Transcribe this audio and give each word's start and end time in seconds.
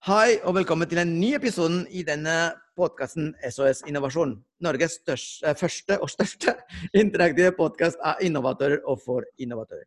Hei 0.00 0.38
og 0.48 0.54
velkommen 0.56 0.88
til 0.88 0.96
en 1.02 1.10
ny 1.20 1.34
episode 1.36 1.82
i 1.92 2.00
denne 2.08 2.32
podkasten 2.72 3.34
SOS 3.44 3.82
Innovasjon. 3.84 4.30
Norges 4.64 4.94
største, 5.02 5.50
første 5.60 5.98
og 6.00 6.08
største 6.08 6.54
interaktive 7.02 7.50
podkast 7.58 8.00
av 8.00 8.22
innovatører 8.24 8.80
og 8.88 9.02
for 9.02 9.26
innovatører. 9.36 9.84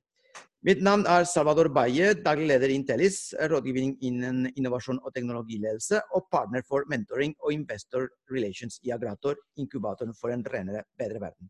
Mitt 0.70 0.84
navn 0.86 1.08
er 1.10 1.26
Salvador 1.26 1.72
Baye, 1.74 2.12
daglig 2.14 2.52
leder 2.52 2.70
i 2.70 2.76
Intellis, 2.78 3.18
rådgivning 3.42 3.96
innen 4.06 4.52
innovasjon 4.52 5.02
og 5.02 5.16
teknologiledelse, 5.18 6.04
og 6.14 6.30
partner 6.30 6.62
for 6.70 6.86
mentoring 6.94 7.34
og 7.42 7.58
investor 7.58 8.06
relations 8.30 8.78
i 8.86 8.94
Agrator, 8.94 9.42
inkubatoren 9.58 10.14
for 10.14 10.30
en 10.30 10.46
renere, 10.46 10.86
bedre 10.94 11.26
verden. 11.26 11.50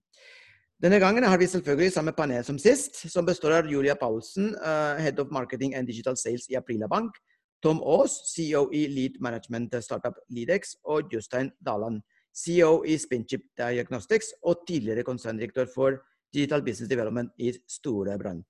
Denne 0.80 1.04
gangen 1.04 1.28
har 1.28 1.36
vi 1.36 1.52
selvfølgelig 1.52 1.92
samme 1.98 2.16
panel 2.16 2.48
som 2.48 2.56
sist, 2.56 3.04
som 3.12 3.28
består 3.28 3.60
av 3.60 3.68
Julia 3.68 4.00
Paulsen, 4.00 4.54
uh, 4.56 4.96
Head 5.04 5.20
of 5.20 5.36
Marketing 5.36 5.76
and 5.76 5.92
Digital 5.92 6.16
Sales 6.16 6.48
i 6.48 6.56
Aprila 6.56 6.88
Bank, 6.88 7.20
Tom 7.64 7.80
Aas, 7.80 8.18
CEO 8.28 8.66
i 8.76 8.88
Lead 8.92 9.22
Management 9.24 9.78
Startup 9.86 10.18
Leadex, 10.30 10.76
og 10.84 11.14
Jostein 11.14 11.52
Daland, 11.64 12.02
CEO 12.36 12.82
i 12.84 12.98
Spinchip 13.00 13.46
Diagnostics 13.58 14.34
og 14.44 14.66
tidligere 14.68 15.06
konserndirektør 15.08 15.70
for 15.72 16.02
Digital 16.34 16.64
Business 16.66 16.90
Development 16.90 17.32
i 17.38 17.54
Storebrand. 17.70 18.44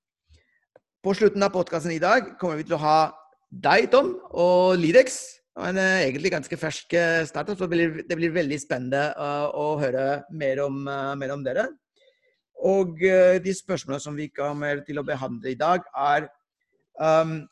På 1.04 1.12
slutten 1.14 1.44
av 1.44 1.52
podkasten 1.52 1.92
i 1.92 2.00
dag 2.02 2.34
kommer 2.40 2.58
vi 2.58 2.66
til 2.66 2.78
å 2.78 2.82
ha 2.82 2.98
deg, 3.52 3.90
Tom, 3.92 4.14
og 4.32 4.80
Lidex. 4.80 5.20
En 5.54 5.78
uh, 5.78 6.00
egentlig 6.00 6.32
ganske 6.34 6.58
fersk 6.58 6.96
uh, 6.96 7.22
startup, 7.28 7.58
så 7.58 7.68
det 7.68 7.74
blir, 7.76 7.98
det 8.08 8.18
blir 8.18 8.34
veldig 8.34 8.58
spennende 8.58 9.10
uh, 9.14 9.52
å 9.52 9.76
høre 9.78 10.24
mer 10.34 10.64
om, 10.64 10.80
mer 11.20 11.34
om 11.36 11.44
dere. 11.44 11.68
Og 12.64 12.96
de 13.44 13.52
spørsmålene 13.52 14.00
som 14.00 14.14
vi 14.16 14.30
kommer 14.32 14.78
til 14.86 14.96
å 14.96 15.04
behandle 15.04 15.50
i 15.52 15.58
dag, 15.58 15.84
er 16.00 16.30
um, 16.96 17.42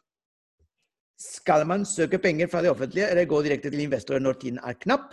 skal 1.22 1.66
man 1.68 1.84
søke 1.86 2.18
penger 2.18 2.50
fra 2.50 2.62
det 2.64 2.70
offentlige 2.72 3.10
eller 3.10 3.28
gå 3.30 3.42
direkte 3.44 3.70
til 3.70 3.84
investorer 3.84 4.22
når 4.22 4.40
tiden 4.40 4.58
er 4.62 4.78
knapp? 4.80 5.12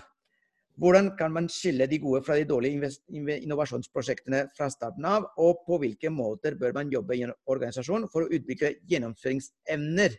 Hvordan 0.80 1.12
kan 1.20 1.34
man 1.36 1.50
skille 1.52 1.90
de 1.92 2.00
gode 2.00 2.22
fra 2.24 2.38
de 2.40 2.46
dårlige 2.48 2.90
innovasjonsprosjektene 3.12 4.46
fra 4.56 4.70
starten 4.72 5.06
av? 5.06 5.28
Og 5.38 5.66
på 5.68 5.80
hvilke 5.82 6.12
måter 6.14 6.56
bør 6.60 6.74
man 6.78 6.94
jobbe 6.94 7.18
i 7.18 7.26
en 7.28 7.34
organisasjon 7.52 8.08
for 8.14 8.24
å 8.24 8.32
utvikle 8.32 8.78
gjennomføringsevner 8.90 10.16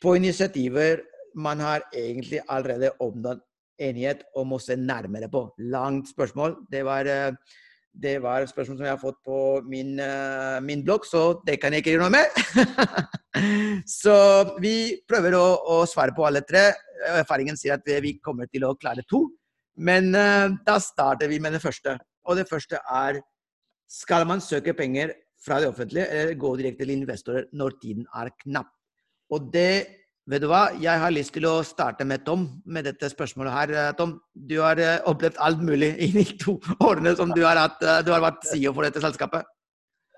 på 0.00 0.14
initiativer 0.20 1.00
man 1.34 1.62
har 1.64 1.86
egentlig 1.96 2.42
allerede 2.48 2.92
oppnådd 3.00 3.40
enighet 3.80 4.26
om 4.36 4.52
å 4.52 4.60
se 4.60 4.76
nærmere 4.76 5.30
på? 5.32 5.46
Langt 5.72 6.12
spørsmål. 6.12 6.58
Det 6.68 6.84
var 6.84 7.08
uh, 7.08 7.56
det 7.92 8.18
var 8.22 8.42
et 8.42 8.50
spørsmål 8.50 8.78
som 8.78 8.86
jeg 8.86 8.94
har 8.94 9.00
fått 9.00 9.18
på 9.26 9.38
min, 9.68 9.96
uh, 9.98 10.60
min 10.62 10.84
blogg, 10.86 11.06
så 11.08 11.40
det 11.46 11.58
kan 11.60 11.74
jeg 11.74 11.82
ikke 11.82 11.96
gjøre 11.96 12.06
noe 12.06 12.14
med. 12.14 13.06
så 14.00 14.14
vi 14.62 14.74
prøver 15.08 15.36
å, 15.38 15.44
å, 15.74 15.80
svare 15.90 16.14
på 16.16 16.24
alle 16.28 16.44
tre. 16.46 16.68
Erfaringen 17.10 17.58
sier 17.58 17.76
at 17.76 17.90
vi 18.04 18.16
kommer 18.22 18.50
til 18.50 18.68
å 18.68 18.76
klare 18.78 19.04
to. 19.10 19.24
Men 19.80 20.14
uh, 20.14 20.54
da 20.66 20.78
starter 20.82 21.30
vi 21.30 21.40
med 21.42 21.56
det 21.56 21.62
første. 21.64 21.96
Og 22.28 22.38
det 22.38 22.46
første 22.50 22.78
er 22.78 23.20
skal 23.90 24.26
man 24.28 24.42
søke 24.44 24.74
penger 24.78 25.16
fra 25.42 25.58
det 25.60 25.70
offentlige 25.72 26.06
eller 26.06 26.36
gå 26.38 26.52
direkte 26.60 26.84
til 26.84 26.94
investorer 26.94 27.48
når 27.56 27.78
tiden 27.82 28.06
er 28.20 28.30
knapp? 28.44 28.70
Og 29.34 29.50
det 29.50 29.99
Vet 30.28 30.42
du 30.44 30.50
hva, 30.50 30.66
jeg 30.76 31.00
har 31.00 31.12
lyst 31.14 31.32
til 31.32 31.46
å 31.48 31.62
starte 31.64 32.04
med 32.04 32.26
Tom 32.26 32.44
med 32.68 32.84
dette 32.84 33.08
spørsmålet 33.08 33.54
her. 33.54 33.70
Eh, 33.72 33.92
Tom, 33.96 34.18
du 34.36 34.58
har 34.60 34.78
eh, 34.78 34.98
opplevd 35.08 35.40
alt 35.40 35.62
mulig 35.64 35.94
i 35.96 36.10
de 36.12 36.24
to 36.42 36.58
årene 36.84 37.14
som 37.16 37.32
du 37.32 37.40
har, 37.46 37.56
hatt, 37.56 37.80
eh, 37.80 38.02
du 38.04 38.12
har 38.12 38.22
vært 38.22 38.44
CEO 38.50 38.74
for 38.76 38.86
dette 38.86 39.00
selskapet. 39.02 39.48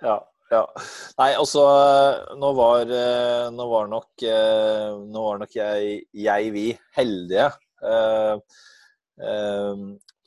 Ja, 0.03 0.19
ja. 0.51 0.65
Nei, 1.21 1.31
altså 1.39 1.63
Nå 2.37 2.51
var, 2.59 2.91
nå 3.55 3.69
var 3.71 3.87
nok, 3.89 4.25
nå 5.07 5.23
var 5.29 5.39
nok 5.41 5.55
jeg, 5.57 6.03
jeg, 6.19 6.51
vi, 6.53 6.67
heldige. 6.99 7.47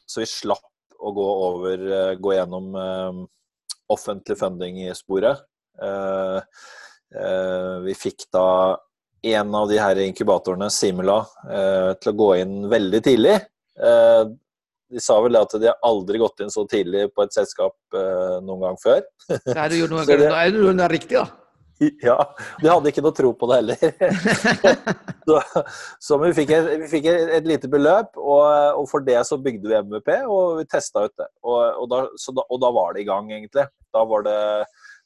Så 0.08 0.24
vi 0.24 0.30
slapp 0.32 0.96
å 0.96 1.12
gå 1.14 1.28
over 1.50 1.86
Gå 2.24 2.34
gjennom 2.34 2.72
offentlig 3.92 4.40
funding 4.40 4.80
i 4.88 4.96
sporet. 4.98 5.44
Vi 7.86 7.98
fikk 8.00 8.26
da 8.34 8.48
en 9.34 9.56
av 9.58 9.70
de 9.70 9.78
her 9.82 10.00
inkubatorene, 10.06 10.70
Simula, 10.74 11.20
eh, 11.50 11.92
til 12.02 12.12
å 12.12 12.18
gå 12.20 12.32
inn 12.42 12.58
veldig 12.72 13.02
tidlig. 13.06 13.38
Eh, 13.82 14.26
de 14.96 15.02
sa 15.02 15.18
vel 15.24 15.38
at 15.40 15.56
de 15.58 15.70
har 15.72 15.80
aldri 15.86 16.22
gått 16.22 16.44
inn 16.44 16.54
så 16.54 16.66
tidlig 16.70 17.08
på 17.16 17.26
et 17.26 17.34
selskap 17.34 17.76
eh, 17.98 18.38
noen 18.46 18.68
gang 18.68 18.78
før. 18.82 19.02
Da 19.48 19.66
er 19.66 19.74
det 19.74 19.82
jo 19.82 19.90
noe, 19.92 20.06
det, 20.10 20.30
er 20.30 20.54
det 20.54 20.62
noe 20.62 20.92
riktig, 20.92 21.18
da. 21.18 21.26
Ja. 22.00 22.16
De 22.62 22.70
hadde 22.70 22.92
ikke 22.92 23.04
noe 23.04 23.16
tro 23.16 23.34
på 23.36 23.50
det 23.52 23.58
heller. 23.60 23.82
så, 25.28 25.64
så 26.08 26.20
vi 26.22 26.32
fikk, 26.38 26.54
et, 26.56 26.70
vi 26.86 26.90
fikk 26.94 27.10
et, 27.12 27.34
et, 27.40 27.50
lite 27.50 27.70
beløp, 27.72 28.14
og, 28.22 28.46
og, 28.80 28.86
for 28.92 29.04
det 29.04 29.18
så 29.28 29.40
bygde 29.42 29.68
vi 29.72 29.82
MVP, 29.90 30.12
og 30.24 30.62
vi 30.62 30.68
testa 30.72 31.04
ut 31.08 31.16
det. 31.20 31.28
Og, 31.44 31.60
og, 31.82 31.90
da, 31.92 32.06
da, 32.08 32.46
og, 32.46 32.62
da, 32.64 32.72
var 32.78 32.96
det 32.96 33.04
i 33.04 33.10
gang, 33.10 33.34
egentlig. 33.34 33.68
Da 33.96 34.06
var 34.08 34.24
det, 34.28 34.38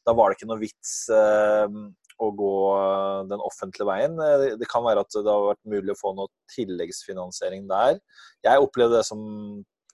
da 0.05 0.15
var 0.17 0.29
det 0.29 0.37
ikke 0.37 0.51
noe 0.51 0.61
vits 0.61 0.93
eh, 1.13 1.79
å 2.19 2.29
gå 2.35 2.53
eh, 2.75 3.19
den 3.31 3.43
offentlige 3.43 3.87
veien. 3.89 4.17
Eh, 4.23 4.55
det 4.59 4.69
kan 4.71 4.85
være 4.85 5.05
at 5.05 5.15
det 5.15 5.27
har 5.27 5.51
vært 5.51 5.71
mulig 5.71 5.95
å 5.95 5.99
få 5.99 6.13
noe 6.17 6.31
tilleggsfinansiering 6.55 7.67
der. 7.69 7.99
Jeg 8.45 8.65
opplevde 8.65 8.99
det 8.99 9.07
som 9.07 9.21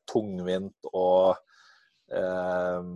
tungvint 0.09 0.90
og 0.94 1.35
eh, 2.14 2.90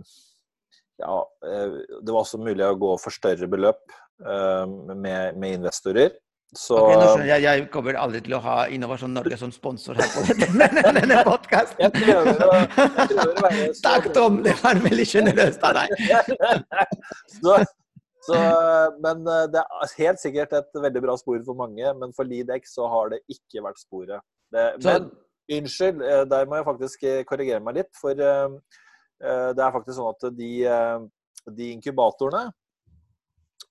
Ja, 1.00 1.14
eh, 1.46 1.78
det 2.00 2.10
var 2.12 2.24
også 2.24 2.42
mulig 2.42 2.66
å 2.66 2.78
gå 2.78 2.96
for 3.02 3.14
større 3.14 3.48
beløp 3.50 3.86
eh, 3.90 4.66
med, 4.94 5.38
med, 5.38 5.60
investorer. 5.60 6.12
Så, 6.50 6.74
okay, 6.74 7.28
jeg, 7.28 7.42
jeg, 7.44 7.66
kommer 7.70 7.94
aldri 7.94 8.24
til 8.26 8.34
å 8.34 8.40
ha 8.42 8.64
Innovasjon 8.74 9.12
Norge 9.14 9.36
som 9.38 9.52
sponsor 9.54 9.94
her 10.00 10.08
på 10.10 10.24
denne, 10.34 10.66
denne 10.98 11.20
podkasten. 11.22 11.94
Takk, 13.84 14.08
Tom. 14.16 14.40
Det 14.42 14.56
var 14.58 14.80
veldig 14.82 15.06
sjenerøst 15.06 15.62
av 15.68 15.78
deg. 15.78 15.94
så, 17.38 17.60
så, 18.26 18.36
men 19.00 19.24
eh, 19.24 19.46
det 19.52 19.62
er 19.62 19.96
helt 20.02 20.20
sikkert 20.20 20.52
et 20.58 20.78
veldig 20.84 21.02
bra 21.06 21.16
spor 21.20 21.40
for 21.46 21.58
mange. 21.58 21.92
Men 22.02 22.14
for 22.16 22.28
Lidex 22.28 22.74
så 22.76 22.88
har 22.92 23.14
det 23.14 23.22
ikke 23.32 23.64
vært 23.64 23.80
sporet. 23.80 24.24
Det, 24.52 24.66
men 24.84 25.10
unnskyld, 25.60 26.02
eh, 26.04 26.24
der 26.28 26.48
må 26.48 26.58
jeg 26.58 26.68
faktisk 26.68 27.06
eh, 27.08 27.22
korrigere 27.28 27.64
meg 27.64 27.80
litt. 27.80 27.92
For 28.00 28.16
det 28.16 29.60
er 29.60 29.74
faktisk 29.74 29.98
sånn 29.98 30.14
at 30.14 30.30
de, 30.32 30.52
de 31.52 31.66
inkubatorene 31.74 32.46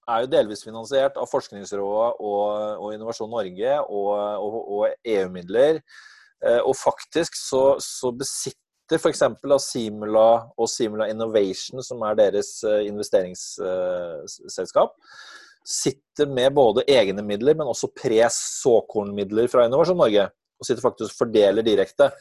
er 0.09 0.23
jo 0.23 0.29
delvis 0.29 0.61
finansiert 0.65 1.17
av 1.21 1.29
Forskningsrådet 1.29 2.21
og, 2.21 2.43
og 2.81 2.93
Innovasjon 2.93 3.29
Norge 3.33 3.75
og, 3.81 4.11
og, 4.45 4.57
og 4.77 5.09
EU-midler. 5.09 5.81
Og 6.63 6.71
faktisk 6.77 7.33
så, 7.35 7.63
så 7.81 8.13
besitter 8.15 8.68
sitter 8.89 8.97
f.eks. 8.97 9.21
av 9.21 9.59
Simula 9.61 10.49
og 10.57 10.69
Simula 10.69 11.07
Innovation, 11.11 11.83
som 11.85 12.01
er 12.07 12.15
deres 12.17 12.63
eh, 12.65 12.87
investeringsselskap, 12.89 14.95
sitter 15.65 16.27
med 16.27 16.53
både 16.57 16.83
egne 16.89 17.21
midler, 17.21 17.55
men 17.55 17.67
også 17.69 17.87
pres-såkornmidler 17.93 19.47
fra 19.51 19.65
Innovasjon 19.67 19.97
Norge. 19.99 20.29
Og 20.59 20.65
sitter 20.67 20.81
faktisk 20.83 21.13
og 21.13 21.17
fordeler 21.21 21.63
direkte. 21.63 22.11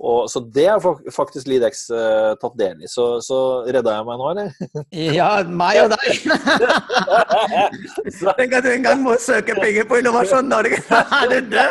Og, 0.00 0.30
så 0.32 0.40
det 0.54 0.68
har 0.70 0.80
faktisk 1.12 1.46
Lidex 1.50 1.90
uh, 1.92 2.32
tatt 2.40 2.56
del 2.56 2.80
i. 2.80 2.88
Så, 2.88 3.20
så 3.20 3.68
redda 3.68 3.92
jeg 3.98 4.06
meg 4.08 4.16
nå, 4.16 4.32
eller? 4.32 4.48
Ja, 5.18 5.44
meg 5.44 5.76
og 5.82 5.92
deg. 5.92 6.24
Tenk 8.38 8.52
at 8.56 8.64
du 8.64 8.72
en 8.72 8.86
gang 8.86 9.04
må 9.04 9.12
søke 9.20 9.52
penger 9.60 9.84
på 9.90 9.98
Innovasjon 10.00 10.48
Norge. 10.48 10.80
Er 11.20 11.26
du 11.28 11.38
død? 11.52 11.68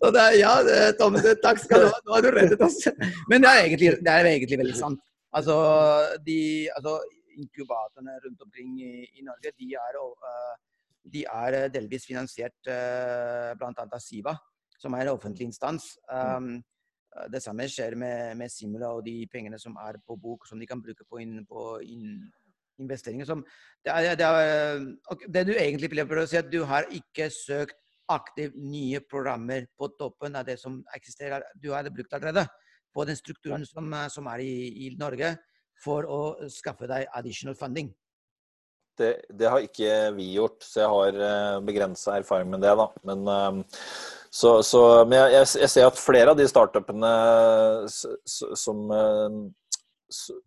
Så 0.00 0.10
det 0.14 0.26
ja, 0.40 0.52
Tom, 0.98 1.16
takk 1.44 1.60
skal 1.62 1.84
du 1.84 1.88
ha. 1.90 1.98
Nå 2.06 2.14
har 2.16 2.24
du 2.24 2.30
reddet 2.34 2.62
oss. 2.64 2.78
Men 3.30 3.44
det 3.44 3.50
er 3.50 3.64
egentlig, 3.66 3.90
det 4.00 4.12
er 4.12 4.28
egentlig 4.30 4.60
veldig 4.62 4.78
sant. 4.78 5.02
Altså, 5.32 5.56
de, 6.26 6.68
altså, 6.76 6.98
inkubatorene 7.40 8.18
rundt 8.26 8.42
omkring 8.44 8.74
i, 8.80 8.92
i 9.18 9.24
Norge, 9.24 9.54
de 9.58 9.70
er, 9.80 10.00
uh, 10.00 10.56
de 11.14 11.24
er, 11.24 11.58
delvis 11.72 12.04
finansiert 12.08 12.68
uh, 12.68 13.52
bl.a. 13.56 13.72
av 13.86 14.02
Siva, 14.02 14.34
som 14.80 14.96
er 14.98 15.06
en 15.06 15.16
offentlig 15.16 15.48
instans. 15.48 15.94
Um, 16.12 16.58
det 17.32 17.42
samme 17.44 17.66
skjer 17.68 17.96
med, 18.00 18.36
med, 18.40 18.52
Simula 18.52 18.94
og 18.96 19.04
de 19.04 19.26
pengene 19.32 19.58
som 19.60 19.76
er 19.84 19.98
på 20.06 20.16
bok, 20.20 20.46
som 20.48 20.60
de 20.60 20.68
kan 20.68 20.80
bruke 20.80 21.04
på, 21.04 21.20
inn, 21.20 21.42
på 21.48 21.76
inn, 21.84 22.22
investeringer. 22.80 23.28
Som, 23.28 23.44
det, 23.84 23.92
er, 23.92 24.16
det, 24.16 24.28
er, 24.28 25.26
det, 25.26 25.46
du 25.48 25.52
egentlig 25.52 25.92
vil 25.92 26.22
si, 26.26 26.40
at 26.40 26.48
du 26.52 26.62
har 26.68 26.88
ikke 26.92 27.28
søkt 27.32 27.76
aktivt 28.14 28.56
nye 28.58 29.00
programmer 29.08 29.66
på 29.78 29.88
toppen 29.98 30.36
av 30.38 30.46
det 30.48 30.58
som 30.60 30.80
eksisterer, 30.96 31.44
du 31.54 31.70
har 31.72 31.88
brukt 31.90 32.12
allerede, 32.12 32.46
på 32.92 33.06
den 33.08 33.16
strukturen 33.16 33.64
som, 33.66 33.88
som 34.12 34.28
er 34.34 34.44
i, 34.44 34.54
i, 34.86 34.92
Norge, 35.00 35.34
for 35.82 36.06
å 36.06 36.22
skaffe 36.52 36.88
deg 36.90 37.08
additional 37.16 37.56
funding? 37.58 37.90
Det, 39.00 39.14
det 39.32 39.48
har 39.48 39.64
ikke 39.64 40.12
vi 40.18 40.34
gjort, 40.34 40.60
så 40.66 40.82
jeg 40.82 40.92
har 40.92 41.22
eh, 41.28 41.60
begrensa 41.64 42.18
erfaring 42.18 42.52
med 42.52 42.60
det. 42.60 42.74
da. 42.76 42.90
Men, 43.08 43.24
ehm, 43.32 43.62
så, 44.28 44.58
så, 44.66 44.82
men 45.08 45.32
jeg, 45.32 45.46
jeg, 45.62 45.70
ser 45.72 45.88
at 45.88 46.00
flere 46.00 46.34
av 46.34 46.38
de 46.38 46.44
startupene 46.48 47.12
som 47.88 48.84
eh, 48.92 49.40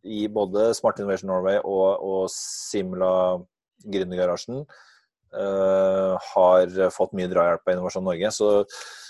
i 0.06 0.28
både 0.30 0.70
Smart 0.78 1.02
Innovation 1.02 1.32
Norway 1.34 1.58
og, 1.64 2.06
og 2.06 2.30
Simla 2.30 3.42
Gründergarasjen 3.86 4.62
har 5.36 6.76
fått 6.96 7.16
mye 7.18 7.30
drahjelp 7.32 7.66
av 7.68 7.74
Innovasjon 7.74 8.06
Norge. 8.08 8.32
Så, 8.32 8.50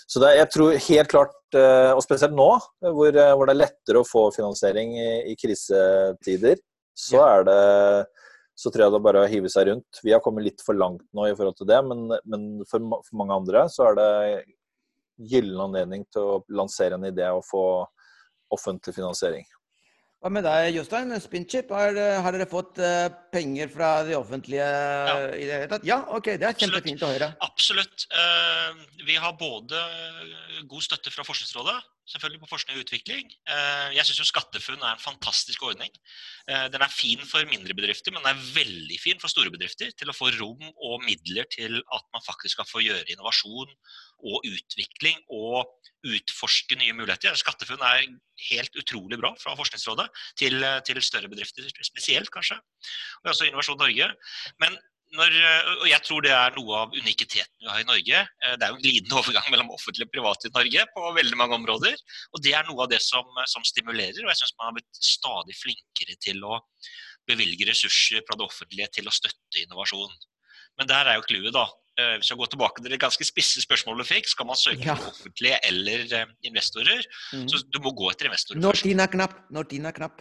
så 0.09 0.21
det, 0.23 0.31
jeg 0.39 0.51
tror 0.53 0.79
helt 0.87 1.11
klart, 1.11 1.35
uh, 1.57 1.91
og 1.95 2.03
spesielt 2.05 2.35
nå, 2.37 2.49
hvor, 2.85 3.11
hvor, 3.11 3.45
det 3.45 3.55
er 3.55 3.61
lettere 3.61 4.01
å 4.01 4.07
få 4.07 4.27
finansiering 4.35 4.95
i, 4.97 5.09
i 5.31 5.35
krisetider, 5.39 6.61
så 6.95 7.23
er 7.27 7.49
det 7.49 7.61
så 8.55 8.71
tror 8.71 8.85
jeg 8.85 8.93
det 8.93 8.99
er 9.01 9.03
bare 9.03 9.23
å 9.25 9.29
hive 9.29 9.49
seg 9.51 9.67
rundt. 9.67 9.99
Vi 10.03 10.13
har 10.15 10.21
kommet 10.23 10.45
litt 10.45 10.61
for 10.63 10.77
langt 10.79 11.03
nå 11.15 11.27
i 11.27 11.35
forhold 11.35 11.57
til 11.59 11.67
det, 11.67 11.81
men, 11.83 12.05
men 12.23 12.45
for, 12.69 12.83
for, 13.03 13.17
mange 13.19 13.35
andre 13.35 13.65
så 13.71 13.89
er 13.89 13.97
det 13.99 14.11
gyllen 15.31 15.65
anledning 15.67 16.05
til 16.11 16.23
å 16.23 16.37
lansere 16.55 16.95
en 16.95 17.07
idé 17.07 17.27
og 17.35 17.43
få 17.47 17.65
offentlig 18.55 18.95
finansiering. 18.95 19.43
Hva 20.25 20.31
med 20.33 20.41
deg, 20.41 20.71
Jostein? 20.73 21.13
Spinchip, 21.21 21.69
har, 21.69 21.93
har, 21.93 22.33
dere 22.33 22.47
fått 22.49 22.79
uh, 22.81 23.11
penger 23.29 23.69
fra 23.69 23.89
det 24.07 24.15
offentlige 24.17 24.65
ja. 24.65 25.19
i 25.37 25.43
det 25.45 25.59
hele 25.59 25.67
tatt? 25.69 25.85
Ja, 25.85 25.99
ok, 26.17 26.31
det 26.41 26.47
er 26.49 26.55
kjempefint 26.57 27.03
å 27.05 27.11
høre. 27.11 27.27
Absolutt. 27.45 28.07
Uh, 28.09 28.73
vi 29.05 29.19
har 29.21 29.35
både 29.37 29.83
god 30.65 30.81
støtte 30.81 31.13
fra 31.13 31.27
Forskningsrådet, 31.27 31.77
selvfølgelig 32.11 32.41
på 32.43 32.49
forskning 32.51 32.77
og 32.77 32.85
utvikling. 32.85 33.29
Uh, 33.49 33.89
jeg 33.95 34.07
syns 34.07 34.31
SkatteFUNN 34.31 34.83
er 34.83 34.95
en 34.95 35.03
fantastisk 35.03 35.63
ordning. 35.65 35.91
Den 36.45 36.83
er 36.85 36.91
fin 36.93 37.21
for 37.25 37.41
mindre 37.49 37.73
bedrifter, 37.73 38.13
men 38.13 38.21
den 38.21 38.35
er 38.35 38.49
veldig 38.53 38.97
fin 39.01 39.21
for 39.21 39.31
store 39.33 39.49
bedrifter. 39.53 39.89
Til 39.97 40.11
å 40.11 40.13
få 40.13 40.29
rom 40.37 40.61
og 40.61 41.05
midler 41.07 41.47
til 41.49 41.79
at 41.81 42.05
man 42.13 42.25
faktisk 42.25 42.59
skal 42.59 42.69
få 42.69 42.83
gjøre 42.85 43.07
innovasjon 43.09 43.71
og 44.29 44.45
utvikling 44.45 45.17
og 45.33 45.65
utforske 46.05 46.77
nye 46.79 46.93
muligheter. 46.93 47.33
SkatteFUNN 47.39 47.85
er 47.87 48.05
helt 48.51 48.77
utrolig 48.79 49.19
bra 49.21 49.33
fra 49.41 49.55
Forskningsrådet 49.57 50.05
til, 50.39 50.61
til, 50.85 51.01
større 51.03 51.31
bedrifter 51.31 51.65
spesielt, 51.81 52.29
kanskje. 52.33 52.59
Og 53.23 53.31
også 53.33 53.49
Innovasjon 53.49 53.81
Norge. 53.81 54.11
Men 54.61 54.77
når, 55.17 55.35
og 55.81 55.87
jeg 55.89 56.01
tror 56.05 56.25
det 56.25 56.33
er 56.35 56.55
noe 56.57 56.81
av 56.83 56.93
unikiteten 56.95 57.63
vi 57.63 57.69
har 57.71 57.81
i 57.81 57.87
Norge. 57.87 58.21
Det 58.43 58.67
er 58.67 58.71
jo 58.71 58.77
en 58.77 58.83
glidende 58.83 59.17
overgang 59.21 59.47
mellom 59.53 59.71
offentlig 59.75 60.07
og 60.07 60.13
privat 60.13 60.47
i 60.47 60.53
Norge 60.55 60.85
på 60.95 61.15
veldig 61.17 61.39
mange 61.39 61.57
områder. 61.59 61.97
Og 62.35 62.43
det 62.45 62.53
er 62.57 62.67
noe 62.67 62.85
av 62.85 62.91
det 62.91 63.01
som, 63.05 63.25
som 63.51 63.65
stimulerer. 63.67 64.21
Og 64.23 64.31
jeg 64.31 64.41
syns 64.41 64.55
man 64.59 64.69
har 64.69 64.77
blitt 64.77 65.01
stadig 65.13 65.57
flinkere 65.59 66.19
til 66.27 66.43
å 66.45 66.59
bevilge 67.29 67.67
ressurser 67.71 68.23
fra 68.27 68.37
det 68.37 68.45
offentlige 68.45 68.91
til 68.99 69.09
å 69.09 69.15
støtte 69.15 69.63
innovasjon. 69.63 70.13
Men 70.79 70.91
der 70.91 71.09
er 71.09 71.19
jo 71.19 71.25
clouet, 71.29 71.53
da. 71.55 71.65
Eh, 71.95 72.17
hvis 72.19 72.29
jeg 72.31 72.39
går 72.41 72.51
tilbake 72.51 72.83
til 72.83 72.91
det 72.91 72.99
ganske 72.99 73.25
spisse 73.27 73.63
spørsmålet 73.63 74.03
du 74.03 74.09
fikk, 74.09 74.27
skal 74.27 74.49
man 74.49 74.59
søke 74.59 74.83
ja. 74.83 74.97
på 74.99 75.13
offentlige 75.13 75.59
eller 75.69 76.33
investorer? 76.43 77.05
Mm. 77.31 77.47
Så 77.51 77.63
du 77.71 77.79
må 77.83 77.95
gå 77.95 78.09
etter 78.11 78.27
investorer 78.27 78.59
Når 78.59 78.81
tiden 78.83 79.03
er 79.03 79.11
knapp. 79.13 79.37
Når 79.55 79.69
tiden 79.71 79.87
er 79.87 79.95
knapp. 79.95 80.19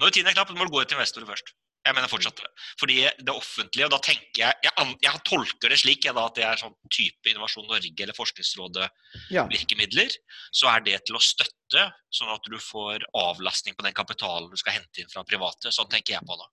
Når 0.00 0.16
tiden 0.16 0.30
er 0.30 0.36
knapp, 0.38 0.54
må 0.56 0.68
du 0.68 0.72
gå 0.72 0.80
etter 0.82 0.96
investorer 0.96 1.28
først. 1.28 1.52
Jeg 1.86 1.94
mener 1.94 2.10
fortsatt 2.10 2.40
det. 2.42 2.48
Fordi 2.80 2.96
det 3.06 3.32
offentlige, 3.32 3.86
og 3.86 3.92
da 3.94 4.00
tenker 4.02 4.42
jeg 4.42 4.66
Jeg, 4.66 4.96
jeg 5.04 5.22
tolker 5.28 5.70
det 5.70 5.78
slik 5.80 6.08
jeg 6.08 6.16
da, 6.16 6.26
at 6.26 6.38
det 6.38 6.46
er 6.48 6.60
sånn 6.60 6.74
type 6.90 7.30
Innovasjon 7.30 7.68
Norge 7.70 8.02
eller 8.02 8.16
Forskningsrådet-virkemidler. 8.16 10.18
Ja. 10.18 10.50
Så 10.60 10.70
er 10.72 10.84
det 10.86 10.98
til 11.06 11.18
å 11.18 11.22
støtte, 11.22 11.86
sånn 12.10 12.34
at 12.34 12.50
du 12.50 12.58
får 12.62 13.06
avlastning 13.16 13.78
på 13.78 13.86
den 13.86 13.96
kapitalen 13.96 14.50
du 14.50 14.58
skal 14.58 14.80
hente 14.80 15.02
inn 15.02 15.12
fra 15.12 15.24
private. 15.28 15.74
Sånn 15.74 15.90
tenker 15.92 16.18
jeg 16.18 16.26
på 16.26 16.38
det. 16.40 16.48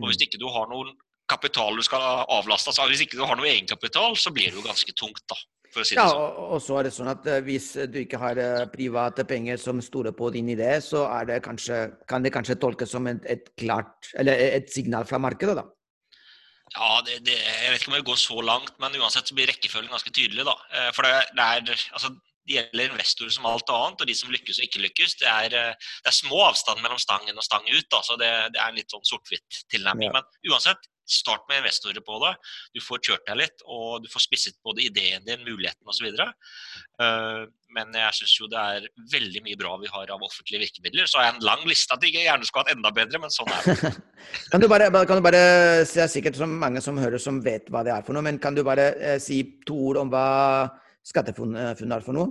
Og 0.00 0.08
hvis 0.08 0.18
mm. 0.18 0.26
ikke 0.26 0.42
du 0.42 0.48
har 0.50 0.70
noen 0.70 0.94
kapital 1.30 1.78
du 1.78 1.84
skal 1.86 2.24
avlaste, 2.28 2.70
altså 2.70 2.88
Hvis 2.90 3.06
ikke 3.06 3.20
du 3.20 3.24
har 3.24 3.38
noe 3.38 3.48
egenkapital, 3.48 4.18
så 4.20 4.34
blir 4.34 4.50
det 4.50 4.58
jo 4.58 4.66
ganske 4.66 4.92
tungt, 4.98 5.22
da. 5.30 5.38
For 5.74 5.82
å 5.82 5.86
si 5.86 5.96
det 5.96 6.02
ja, 6.02 6.10
sånn. 6.10 6.42
og, 6.54 6.58
så 6.62 6.76
er 6.78 6.86
det 6.86 6.94
sånn 6.94 7.10
at 7.10 7.24
eh, 7.30 7.40
hvis 7.46 7.68
du 7.90 8.00
ikke 8.04 8.20
har 8.22 8.38
eh, 8.40 8.66
private 8.70 9.24
penger 9.28 9.58
som 9.60 9.80
stoler 9.82 10.14
på 10.16 10.30
din 10.34 10.52
idé, 10.54 10.76
så 10.84 11.04
det 11.26 11.40
kanskje, 11.44 11.80
kan 12.10 12.22
det 12.24 12.32
kanskje 12.34 12.60
tolkes 12.62 12.94
som 12.94 13.08
et, 13.10 13.24
et, 13.30 13.50
klart, 13.58 14.12
eller 14.20 14.38
et 14.60 14.70
signal 14.70 15.08
fra 15.08 15.18
markedet, 15.22 15.56
da. 15.58 15.66
Ja, 16.74 17.00
det, 17.06 17.20
det, 17.26 17.34
jeg 17.38 17.72
vet 17.72 17.82
ikke 17.82 17.92
om 17.92 17.98
jeg 17.98 18.06
går 18.06 18.20
så 18.22 18.38
langt, 18.42 18.78
men 18.82 18.94
uansett 19.00 19.30
så 19.30 19.36
blir 19.36 19.50
rekkefølgen 19.50 19.90
ganske 19.90 20.14
tydelig. 20.14 20.46
da. 20.46 20.54
Eh, 20.78 20.88
for 20.94 21.06
det, 21.06 21.26
det 21.34 21.50
er, 21.58 21.84
altså, 21.98 22.14
det 22.44 22.58
gjelder 22.58 22.94
investorer 22.94 23.34
som 23.34 23.50
alt 23.50 23.74
annet, 23.74 24.00
og 24.04 24.10
de 24.10 24.16
som 24.18 24.32
lykkes 24.32 24.60
og 24.60 24.68
ikke 24.68 24.86
lykkes. 24.86 25.18
Det 25.22 25.30
er, 25.30 25.54
det 25.74 26.10
er 26.10 26.16
små 26.16 26.42
avstand 26.46 26.82
mellom 26.84 27.00
stangen 27.02 27.40
og 27.40 27.46
stang 27.46 27.66
ut. 27.70 27.86
Da, 27.90 28.02
så 28.06 28.18
det, 28.20 28.30
det 28.54 28.60
er 28.60 28.70
en 28.70 28.78
litt 28.78 28.92
sånn 28.92 29.06
sort-hvitt 29.08 29.64
tilnærming. 29.72 30.10
Ja. 30.10 30.20
Men 30.20 30.52
uansett, 30.52 30.90
Start 31.04 31.44
med 31.50 31.60
investorer 31.60 32.00
på 32.04 32.18
det. 32.22 32.32
Du 32.76 32.80
får 32.84 33.02
kjørt 33.04 33.26
deg 33.28 33.40
litt, 33.42 33.64
og 33.68 34.04
du 34.04 34.08
får 34.12 34.24
spisset 34.24 34.56
både 34.64 34.86
ideen 34.86 35.24
din, 35.26 35.44
muligheten 35.44 35.90
osv. 35.90 36.06
Uh, 37.00 37.44
men 37.74 37.96
jeg 37.98 38.16
syns 38.20 38.34
jo 38.38 38.48
det 38.50 38.60
er 38.60 38.86
veldig 39.12 39.42
mye 39.44 39.58
bra 39.60 39.74
vi 39.82 39.90
har 39.90 40.12
av 40.14 40.22
offentlige 40.24 40.62
virkemidler. 40.62 41.10
Så 41.10 41.20
har 41.20 41.28
jeg 41.28 41.36
en 41.36 41.48
lang 41.48 41.64
liste 41.68 41.96
at 41.96 42.06
jeg 42.06 42.16
gjerne 42.24 42.48
skulle 42.48 42.64
hatt 42.64 42.76
enda 42.76 42.92
bedre, 42.94 43.20
men 43.20 43.34
sånn 43.34 43.52
er 43.52 43.68
det. 43.68 43.92
kan, 44.52 44.62
du 44.62 44.68
bare, 44.70 44.88
kan 44.92 45.20
du 45.20 45.24
bare, 45.26 45.42
Det 45.82 46.06
er 46.06 46.12
sikkert 46.12 46.38
så 46.40 46.48
mange 46.48 46.82
som 46.84 47.00
hører 47.00 47.20
som 47.20 47.42
vet 47.44 47.68
hva 47.72 47.84
det 47.86 47.92
er 47.96 48.06
for 48.06 48.16
noe, 48.16 48.24
men 48.24 48.40
kan 48.42 48.56
du 48.56 48.64
bare 48.66 48.92
eh, 48.96 49.18
si 49.22 49.42
to 49.68 49.76
ord 49.90 50.00
om 50.04 50.14
hva 50.14 50.26
SkatteFUNN 51.04 51.58
er 51.60 52.06
for 52.06 52.16
noe? 52.16 52.30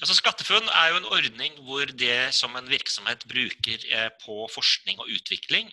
Altså, 0.00 0.16
SkatteFUNN 0.18 0.68
er 0.68 0.90
jo 0.90 0.98
en 1.00 1.08
ordning 1.14 1.56
hvor 1.66 1.90
det 2.00 2.34
som 2.36 2.56
en 2.58 2.68
virksomhet 2.68 3.24
bruker 3.28 3.86
eh, 3.92 4.08
på 4.22 4.44
forskning 4.52 5.00
og 5.02 5.12
utvikling, 5.12 5.70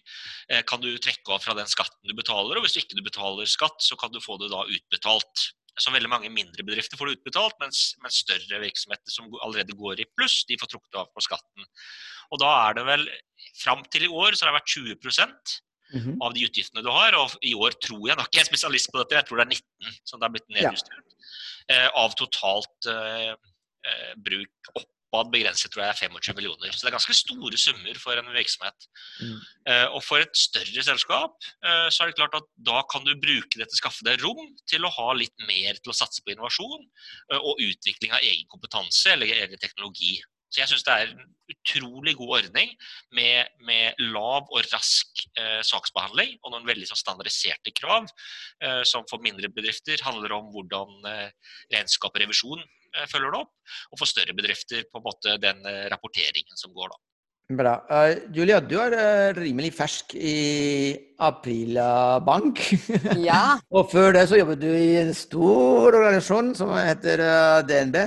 eh, 0.50 0.64
kan 0.68 0.84
du 0.84 0.92
trekke 0.98 1.36
av 1.36 1.44
fra 1.44 1.56
den 1.58 1.70
skatten 1.72 2.08
du 2.08 2.16
betaler. 2.18 2.58
Og 2.58 2.66
hvis 2.66 2.78
du 2.78 2.82
ikke 2.84 3.00
du 3.00 3.04
betaler 3.06 3.50
skatt, 3.50 3.84
så 3.84 3.98
kan 4.00 4.14
du 4.14 4.22
få 4.24 4.38
det 4.42 4.52
da 4.54 4.64
utbetalt. 4.64 5.50
Så 5.82 5.92
veldig 5.94 6.12
mange 6.12 6.30
mindre 6.30 6.66
bedrifter 6.66 7.00
får 7.00 7.10
det 7.10 7.20
utbetalt, 7.20 7.58
mens, 7.62 7.84
mens 8.04 8.22
større 8.22 8.62
virksomheter 8.62 9.14
som 9.14 9.32
allerede 9.42 9.76
går 9.78 10.04
i 10.04 10.10
pluss, 10.14 10.44
de 10.50 10.60
får 10.62 10.70
trukket 10.76 11.00
av 11.02 11.10
på 11.14 11.24
skatten. 11.26 11.70
Og 12.34 12.42
da 12.42 12.56
er 12.70 12.80
det 12.80 12.90
vel 12.90 13.08
Fram 13.60 13.82
til 13.92 14.06
i 14.06 14.08
år 14.10 14.34
så 14.34 14.46
har 14.46 14.54
det 14.54 14.62
vært 14.62 14.72
20 14.72 15.62
Mm 15.94 16.02
-hmm. 16.02 16.18
av 16.26 16.34
de 16.34 16.46
utgiftene 16.46 16.82
du 16.82 16.90
har. 16.90 17.14
Og 17.14 17.32
i 17.42 17.54
år 17.54 17.72
tror 17.86 18.08
jeg 18.08 18.18
nok 18.18 18.34
jeg 18.34 18.42
er 18.42 18.46
spesialist 18.46 18.90
på 18.92 18.98
dette, 18.98 19.16
jeg 19.16 19.26
tror 19.28 19.38
det 19.38 19.46
er 19.46 19.62
19 19.86 20.00
som 20.06 20.20
det 20.20 20.26
har 20.26 20.34
blitt 20.34 20.50
nedjustert. 20.50 21.10
Ja. 21.70 21.76
Eh, 21.76 21.90
av 21.94 22.16
totalt 22.16 22.88
eh, 22.88 23.36
eh, 23.90 24.12
bruk 24.26 24.74
oppad 25.14 25.30
begrenset 25.34 25.72
tror 25.72 25.86
jeg 25.86 25.94
er 25.94 26.00
25 26.10 26.38
millioner. 26.40 26.74
Så 26.74 26.84
det 26.84 26.92
er 26.92 26.98
ganske 26.98 27.16
store 27.18 27.60
summer 27.62 28.00
for 28.02 28.18
en 28.18 28.32
virksomhet. 28.34 28.88
Mm. 29.22 29.40
Eh, 29.70 29.88
og 29.94 30.02
for 30.06 30.24
et 30.24 30.34
større 30.38 30.86
selskap 30.90 31.38
eh, 31.66 31.88
så 31.94 32.04
er 32.04 32.12
det 32.12 32.18
klart 32.18 32.38
at 32.40 32.50
da 32.58 32.82
kan 32.90 33.06
du 33.06 33.14
bruke 33.14 33.60
det 33.60 33.68
til 33.68 33.78
å 33.78 33.82
skaffe 33.84 34.08
deg 34.08 34.24
rom 34.26 34.44
til 34.70 34.86
å 34.86 34.94
ha 34.98 35.12
litt 35.18 35.48
mer 35.48 35.78
til 35.80 35.94
å 35.94 35.98
satse 35.98 36.24
på 36.24 36.34
innovasjon 36.34 36.82
eh, 36.82 37.40
og 37.40 37.62
utvikling 37.62 38.16
av 38.16 38.26
egen 38.26 38.50
kompetanse 38.50 39.14
eller, 39.14 39.34
eller 39.46 39.62
teknologi. 39.62 40.18
Så 40.54 40.62
jeg 40.62 40.70
syns 40.70 40.86
det 40.86 40.94
er 40.94 41.14
en 41.14 41.30
utrolig 41.50 42.14
god 42.18 42.36
ordning 42.38 42.70
med, 43.18 43.50
med 43.66 43.98
lav 44.14 44.46
og 44.54 44.68
rask 44.70 45.24
eh, 45.40 45.62
saksbehandling 45.66 46.38
og 46.44 46.54
noen 46.54 46.68
veldig 46.68 46.86
sånn, 46.90 47.02
standardiserte 47.02 47.74
krav, 47.76 48.06
eh, 48.64 48.84
som 48.88 49.06
for 49.10 49.24
mindre 49.24 49.50
bedrifter 49.54 50.02
handler 50.06 50.38
om 50.38 50.52
hvordan 50.54 51.10
eh, 51.10 51.52
regnskap 51.74 52.14
og 52.14 52.24
revisjon 52.24 52.62
følger 53.12 53.34
det 53.34 53.42
opp. 53.42 53.54
Og 53.92 54.02
for 54.02 54.10
større 54.10 54.36
bedrifter 54.38 54.86
på 54.90 55.02
en 55.02 55.08
måte 55.08 55.40
den 55.42 55.66
eh, 55.70 55.88
rapporteringen 55.94 56.60
som 56.60 56.74
går 56.76 56.94
da. 56.94 57.02
Bra. 57.52 57.74
Uh, 57.92 58.32
Julia, 58.32 58.62
du 58.64 58.78
er 58.80 58.94
uh, 58.96 59.36
rimelig 59.36 59.74
fersk 59.76 60.14
i 60.16 60.96
Aprila 61.20 62.20
Bank. 62.24 62.62
Ja. 63.28 63.60
og 63.70 63.92
før 63.92 64.14
det 64.16 64.30
så 64.30 64.40
jobbet 64.40 64.62
du 64.62 64.70
i 64.72 64.96
en 65.02 65.12
stor 65.18 65.92
organisasjon 65.92 66.54
som 66.56 66.72
heter 66.78 67.20
uh, 67.20 67.60
DNB. 67.68 68.00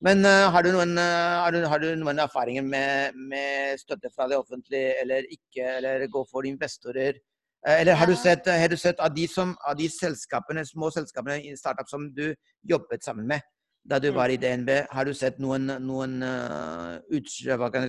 Men 0.00 0.22
har 0.22 0.62
du, 0.62 0.68
noen, 0.70 0.92
har, 0.94 1.50
du, 1.50 1.64
har, 1.66 1.80
du, 1.82 1.88
noen, 1.98 2.20
erfaringer 2.22 2.62
med, 2.62 3.16
med, 3.18 3.80
støtte 3.80 4.06
fra 4.14 4.28
det 4.30 4.36
offentlige 4.38 4.92
eller 5.02 5.26
ikke, 5.26 5.64
eller 5.80 6.04
gå 6.06 6.22
for 6.30 6.46
investorer? 6.46 7.18
Eller 7.66 7.98
har 7.98 8.06
du 8.06 8.14
sett, 8.14 8.46
har 8.46 8.70
du 8.70 8.76
sett 8.78 9.02
av, 9.02 9.10
de 9.10 9.26
som, 9.26 9.56
av 9.66 9.74
de 9.74 9.88
selskapene, 9.90 10.62
små 10.70 10.92
selskapene 10.94 11.40
i 11.42 11.56
startup 11.58 11.90
som 11.90 12.06
du 12.14 12.28
jobbet 12.62 13.02
sammen 13.02 13.26
med, 13.26 13.42
da 13.88 13.98
du 14.02 14.10
var 14.12 14.28
i 14.28 14.36
DNB. 14.40 14.70
Har 14.92 15.08
du 15.08 15.14
sett 15.16 15.38
noen, 15.40 15.70
noen, 15.80 16.20
uh, 16.20 16.98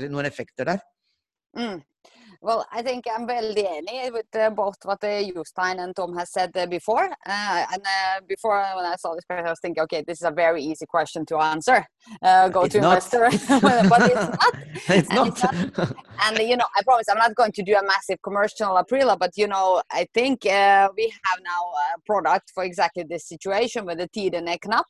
noen 0.07 0.29
effekter 0.29 0.69
der? 0.71 0.83
Mm. 1.57 1.81
Well, 2.41 2.65
I 2.71 2.81
think 2.81 3.03
I'm 3.13 3.27
very 3.27 3.53
enig 3.53 4.13
with 4.13 4.33
uh, 4.33 4.49
both 4.51 4.77
what 4.83 5.03
uh, 5.03 5.07
Jostein 5.07 5.83
and 5.83 5.93
Tom 5.93 6.15
has 6.17 6.31
said 6.31 6.55
uh, 6.55 6.67
before. 6.67 7.03
Uh, 7.03 7.65
and 7.73 7.81
uh, 7.85 8.21
before, 8.29 8.63
when 8.77 8.85
I 8.85 8.95
saw 8.95 9.13
this 9.13 9.25
question, 9.25 9.45
I 9.45 9.49
was 9.49 9.59
thinking, 9.59 9.83
okay, 9.83 10.05
this 10.07 10.21
is 10.21 10.25
a 10.25 10.31
very 10.31 10.63
easy 10.63 10.85
question 10.85 11.25
to 11.25 11.37
answer. 11.37 11.85
Uh, 12.21 12.47
go 12.47 12.61
it's 12.61 12.75
to 12.75 12.81
not. 12.81 12.95
investor, 12.95 13.29
but 13.89 14.01
it's 14.09 14.15
not. 14.15 14.55
it's, 14.73 15.09
and 15.09 15.15
not. 15.15 15.27
it's 15.27 15.77
not. 15.77 15.95
And 16.21 16.37
you 16.39 16.55
know, 16.55 16.65
I 16.77 16.83
promise 16.83 17.09
I'm 17.09 17.17
not 17.17 17.35
going 17.35 17.51
to 17.51 17.63
do 17.63 17.75
a 17.75 17.83
massive 17.83 18.21
commercial 18.23 18.81
Aprila, 18.81 19.19
but 19.19 19.31
you 19.35 19.47
know, 19.47 19.81
I 19.91 20.07
think 20.13 20.45
we 20.45 21.13
have 21.25 21.39
now 21.43 21.63
a 21.95 21.99
product 22.05 22.51
for 22.53 22.63
exactly 22.63 23.03
this 23.03 23.27
situation 23.27 23.85
with 23.85 23.97
the 23.97 24.07
Tiden 24.07 24.45
Knapp, 24.45 24.85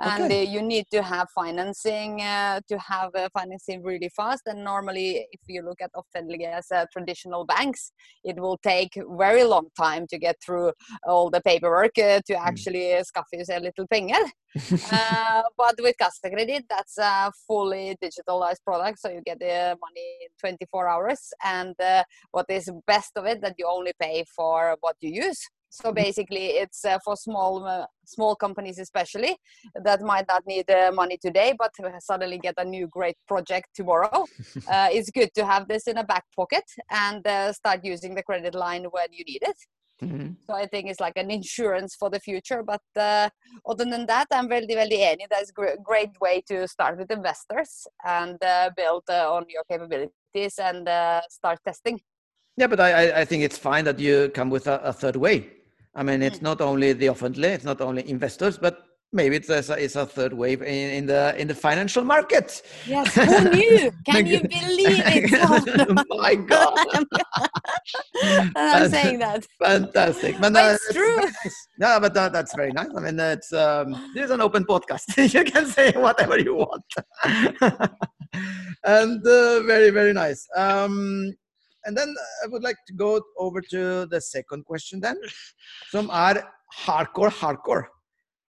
and 0.00 0.24
okay. 0.24 0.44
you 0.44 0.60
need 0.60 0.84
to 0.90 1.02
have 1.02 1.28
financing 1.34 2.18
to 2.18 2.78
have 2.78 3.10
financing 3.32 3.82
really 3.82 4.10
fast. 4.10 4.42
And 4.46 4.64
normally, 4.64 5.26
if 5.32 5.40
you 5.48 5.62
look 5.62 5.80
at 5.80 5.90
Offentlige 5.94 6.50
as 6.52 6.70
a 6.70 6.86
traditional 6.90 7.44
banks, 7.44 7.92
it 8.24 8.38
will 8.38 8.58
take 8.58 8.92
very 9.18 9.44
long 9.44 9.68
time 9.76 10.06
to 10.08 10.18
get 10.18 10.36
through 10.44 10.72
all 11.06 11.30
the 11.30 11.40
paperwork 11.40 11.98
uh, 11.98 12.20
to 12.26 12.34
mm. 12.34 12.40
actually 12.40 12.80
mm. 12.80 13.04
skaffe 13.04 13.32
you 13.32 13.44
a 13.50 13.60
little 13.60 13.86
penger. 13.86 14.24
uh, 14.92 15.42
but 15.56 15.74
with 15.78 15.96
Credit, 15.98 16.64
that's 16.68 16.98
a 16.98 17.30
fully 17.46 17.96
digitalized 18.02 18.62
product, 18.64 18.98
so 18.98 19.08
you 19.08 19.22
get 19.24 19.38
the 19.38 19.76
money 19.80 20.08
in 20.22 20.28
24 20.40 20.88
hours. 20.88 21.32
And 21.44 21.74
uh, 21.80 22.04
what 22.32 22.46
is 22.48 22.70
best 22.86 23.12
of 23.16 23.26
it 23.26 23.40
that 23.42 23.54
you 23.58 23.66
only 23.68 23.92
pay 24.00 24.24
for 24.34 24.76
what 24.80 24.96
you 25.00 25.10
use. 25.10 25.40
So 25.70 25.92
basically, 25.92 26.46
it's 26.62 26.84
uh, 26.84 26.98
for 27.04 27.16
small 27.16 27.64
uh, 27.64 27.86
small 28.04 28.34
companies 28.34 28.78
especially 28.80 29.36
that 29.84 30.00
might 30.02 30.26
not 30.28 30.44
need 30.46 30.68
uh, 30.70 30.90
money 30.92 31.16
today, 31.16 31.54
but 31.56 31.70
suddenly 32.00 32.38
get 32.38 32.54
a 32.58 32.64
new 32.64 32.86
great 32.88 33.16
project 33.26 33.68
tomorrow. 33.74 34.26
Uh, 34.70 34.88
it's 34.92 35.10
good 35.10 35.30
to 35.34 35.44
have 35.44 35.66
this 35.68 35.86
in 35.88 35.96
a 35.98 36.04
back 36.04 36.24
pocket 36.36 36.64
and 36.90 37.26
uh, 37.26 37.52
start 37.52 37.80
using 37.82 38.14
the 38.14 38.22
credit 38.22 38.54
line 38.54 38.84
when 38.96 39.06
you 39.10 39.24
need 39.24 39.42
it. 39.42 39.56
Mhm. 40.02 40.36
So 40.46 40.54
I 40.54 40.66
think 40.66 40.88
it's 40.90 41.00
like 41.00 41.16
an 41.16 41.30
insurance 41.30 41.94
for 42.00 42.08
the 42.10 42.20
future. 42.20 42.62
But 42.62 42.82
uh, 42.96 43.28
other 43.70 43.84
than 43.84 44.06
that, 44.06 44.26
I'm 44.32 44.48
veldig, 44.48 44.76
veldig 44.76 45.00
enig. 45.10 45.28
That's 45.30 45.50
a 45.50 45.52
gr- 45.52 45.80
great 45.82 46.14
way 46.20 46.42
to 46.50 46.66
start 46.68 46.98
with 46.98 47.10
investors 47.10 47.86
and 48.04 48.38
uh, 48.44 48.70
build 48.76 49.04
uh, 49.08 49.32
on 49.36 49.44
your 49.48 49.64
capabilities 49.70 50.58
and 50.58 50.88
uh, 50.88 51.20
start 51.30 51.58
testing. 51.64 52.00
Yeah, 52.56 52.66
but 52.68 52.80
I, 52.80 52.90
I- 53.02 53.20
I 53.20 53.24
think 53.24 53.42
it's 53.42 53.58
fine 53.58 53.84
that 53.84 53.98
you 53.98 54.30
come 54.34 54.50
with 54.50 54.66
a, 54.66 54.76
a 54.82 54.92
third 54.92 55.16
way. 55.16 55.36
I 55.94 56.02
mean, 56.02 56.22
it's 56.22 56.40
not 56.40 56.60
only 56.60 56.92
the 56.92 57.06
offently, 57.08 57.48
it's 57.48 57.64
not 57.64 57.80
only 57.80 58.08
investors, 58.08 58.56
but 58.58 58.84
maybe 59.12 59.34
it's 59.34 59.48
a, 59.48 59.58
it's 59.76 59.96
a 59.96 60.06
third 60.06 60.32
wave 60.32 60.62
in, 60.62 60.90
in 60.90 61.06
the 61.06 61.34
in 61.36 61.48
the 61.48 61.54
financial 61.54 62.04
market. 62.04 62.62
Yes, 62.86 63.12
who 63.14 63.50
knew? 63.50 63.90
Can 64.06 64.24
you 64.26 64.40
believe 64.40 65.02
it? 65.04 66.06
My 66.10 66.36
God, 66.36 66.78
I'm 68.56 68.88
saying 68.88 69.18
that. 69.18 69.46
fantastic! 69.58 70.36
But, 70.40 70.52
But 70.52 70.74
it's 70.76 70.92
true. 70.92 71.16
nice. 71.16 71.66
No, 71.78 71.98
but 72.00 72.14
that, 72.14 72.32
that's 72.32 72.54
very 72.54 72.70
nice. 72.72 72.90
I 72.96 73.00
mean, 73.00 73.18
it's 73.18 73.52
um, 73.52 73.92
this 74.14 74.26
is 74.26 74.30
an 74.30 74.40
open 74.40 74.64
podcast. 74.64 75.04
you 75.34 75.44
can 75.44 75.66
say 75.66 75.90
whatever 75.92 76.38
you 76.38 76.54
want, 76.54 76.84
and 78.84 79.26
uh, 79.26 79.62
very 79.64 79.90
very 79.90 80.12
nice. 80.12 80.46
Um, 80.56 81.34
and 81.86 81.96
then 81.96 82.14
I 82.44 82.48
would 82.48 82.62
like 82.62 82.76
to 82.88 82.94
go 82.94 83.20
over 83.38 83.60
to 83.60 84.06
the 84.06 84.20
second 84.20 84.64
question, 84.64 85.00
then, 85.00 85.16
som 85.90 86.10
er 86.10 86.42
hardcore 86.84 87.30
hardcore. 87.30 87.84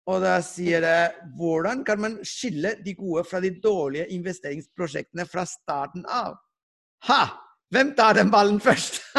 Og 0.07 0.21
da 0.23 0.37
sier 0.39 0.79
det 0.79 1.11
hvordan 1.35 1.83
kan 1.83 1.99
man 1.99 2.13
skille 2.23 2.77
de 2.85 2.93
gode 2.95 3.25
fra 3.27 3.41
de 3.43 3.51
dårlige 3.63 4.07
investeringsprosjektene 4.15 5.25
fra 5.27 5.43
starten 5.45 6.05
av? 6.07 6.35
Ha! 7.09 7.27
Hvem 7.75 7.89
tar 7.97 8.13
den 8.15 8.31
ballen 8.31 8.61
først? 8.63 9.01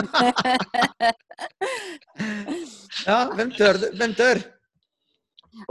ja, 3.09 3.29
hvem 3.37 3.51
tør? 3.53 3.77
Hvem 4.01 4.15
tør? 4.17 4.41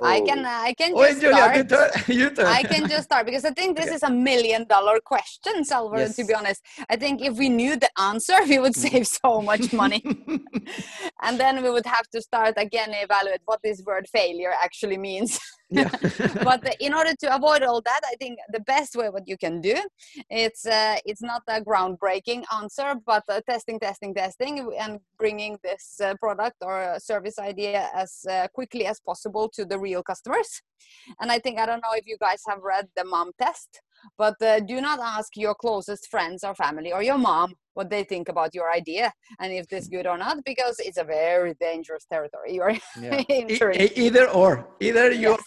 I 0.03 0.19
oh. 0.21 0.25
can 0.25 0.45
I 0.45 0.73
can 0.73 0.95
just 0.95 1.21
Julia, 1.21 1.37
start. 1.37 1.67
tør! 1.67 2.07
You 2.19 2.29
tør. 2.29 2.45
I 2.45 2.63
can 2.63 2.87
just 2.87 3.03
start 3.03 3.25
because 3.25 3.45
I 3.45 3.51
think 3.51 3.77
this 3.77 3.87
Okay. 3.87 3.95
is 3.95 4.03
a 4.03 4.09
million 4.09 4.65
dollar 4.67 4.99
question, 4.99 5.63
Salvador, 5.63 6.05
Yes. 6.05 6.15
to 6.17 6.25
be 6.25 6.33
honest. 6.33 6.61
I 6.89 6.95
think 6.95 7.21
if 7.21 7.37
we 7.37 7.49
knew 7.49 7.75
the 7.77 7.89
answer, 7.97 8.37
we 8.47 8.59
would 8.59 8.75
save 8.75 9.03
mm. 9.03 9.19
so 9.21 9.41
much 9.41 9.73
money. 9.73 10.01
and 11.23 11.39
then 11.39 11.63
we 11.63 11.69
would 11.69 11.85
have 11.85 12.07
to 12.13 12.21
start 12.21 12.53
again 12.57 12.89
evaluate 12.93 13.41
what 13.45 13.59
this 13.63 13.81
word 13.83 14.07
failure 14.17 14.53
actually 14.61 14.97
means. 14.97 15.39
Yeah. 15.69 15.89
but 16.43 16.65
uh, 16.65 16.71
in 16.79 16.93
order 16.93 17.13
to 17.19 17.35
avoid 17.35 17.63
all 17.63 17.81
that, 17.81 18.01
I 18.05 18.15
think 18.15 18.39
the 18.51 18.61
best 18.61 18.95
way 18.95 19.09
what 19.09 19.27
you 19.27 19.37
can 19.37 19.61
do, 19.61 19.75
it's 20.29 20.65
uh, 20.65 20.97
it's 21.05 21.21
not 21.21 21.43
a 21.47 21.61
groundbreaking 21.61 22.43
answer, 22.53 22.95
but 23.05 23.23
uh, 23.29 23.41
testing, 23.49 23.79
testing, 23.79 24.13
testing, 24.13 24.71
and 24.79 24.99
bringing 25.17 25.57
this 25.63 25.99
uh, 26.03 26.15
product 26.21 26.57
or 26.61 26.81
uh, 26.81 26.99
service 26.99 27.37
idea 27.39 27.89
as 27.93 28.25
uh, 28.29 28.47
quickly 28.53 28.85
as 28.85 28.99
possible 28.99 29.49
to 29.49 29.65
the 29.65 29.77
real 29.77 30.03
customers. 30.03 30.61
And 31.19 31.31
I 31.31 31.39
think 31.39 31.59
I 31.59 31.65
don't 31.65 31.81
know 31.81 31.95
if 31.95 32.07
you 32.07 32.17
guys 32.19 32.41
have 32.47 32.59
read 32.61 32.87
the 32.95 33.03
mom 33.03 33.31
test, 33.39 33.81
but 34.17 34.35
uh, 34.41 34.59
do 34.61 34.81
not 34.81 34.99
ask 34.99 35.29
your 35.35 35.55
closest 35.55 36.07
friends 36.09 36.43
or 36.43 36.53
family 36.55 36.91
or 36.91 37.03
your 37.03 37.17
mom 37.17 37.53
what 37.73 37.89
they 37.91 38.03
think 38.03 38.27
about 38.27 38.55
your 38.55 38.71
idea 38.71 39.11
and 39.39 39.53
if 39.53 39.67
this 39.67 39.87
good 39.87 40.07
or 40.07 40.17
not, 40.17 40.43
because 40.43 40.75
it's 40.79 40.97
a 40.97 41.03
very 41.03 41.53
dangerous 41.59 42.05
territory. 42.11 42.55
You're 42.55 42.71
Yeah. 42.99 43.21
E- 43.29 43.91
either 43.95 44.29
or. 44.29 44.67
Either 44.79 45.11
you. 45.11 45.37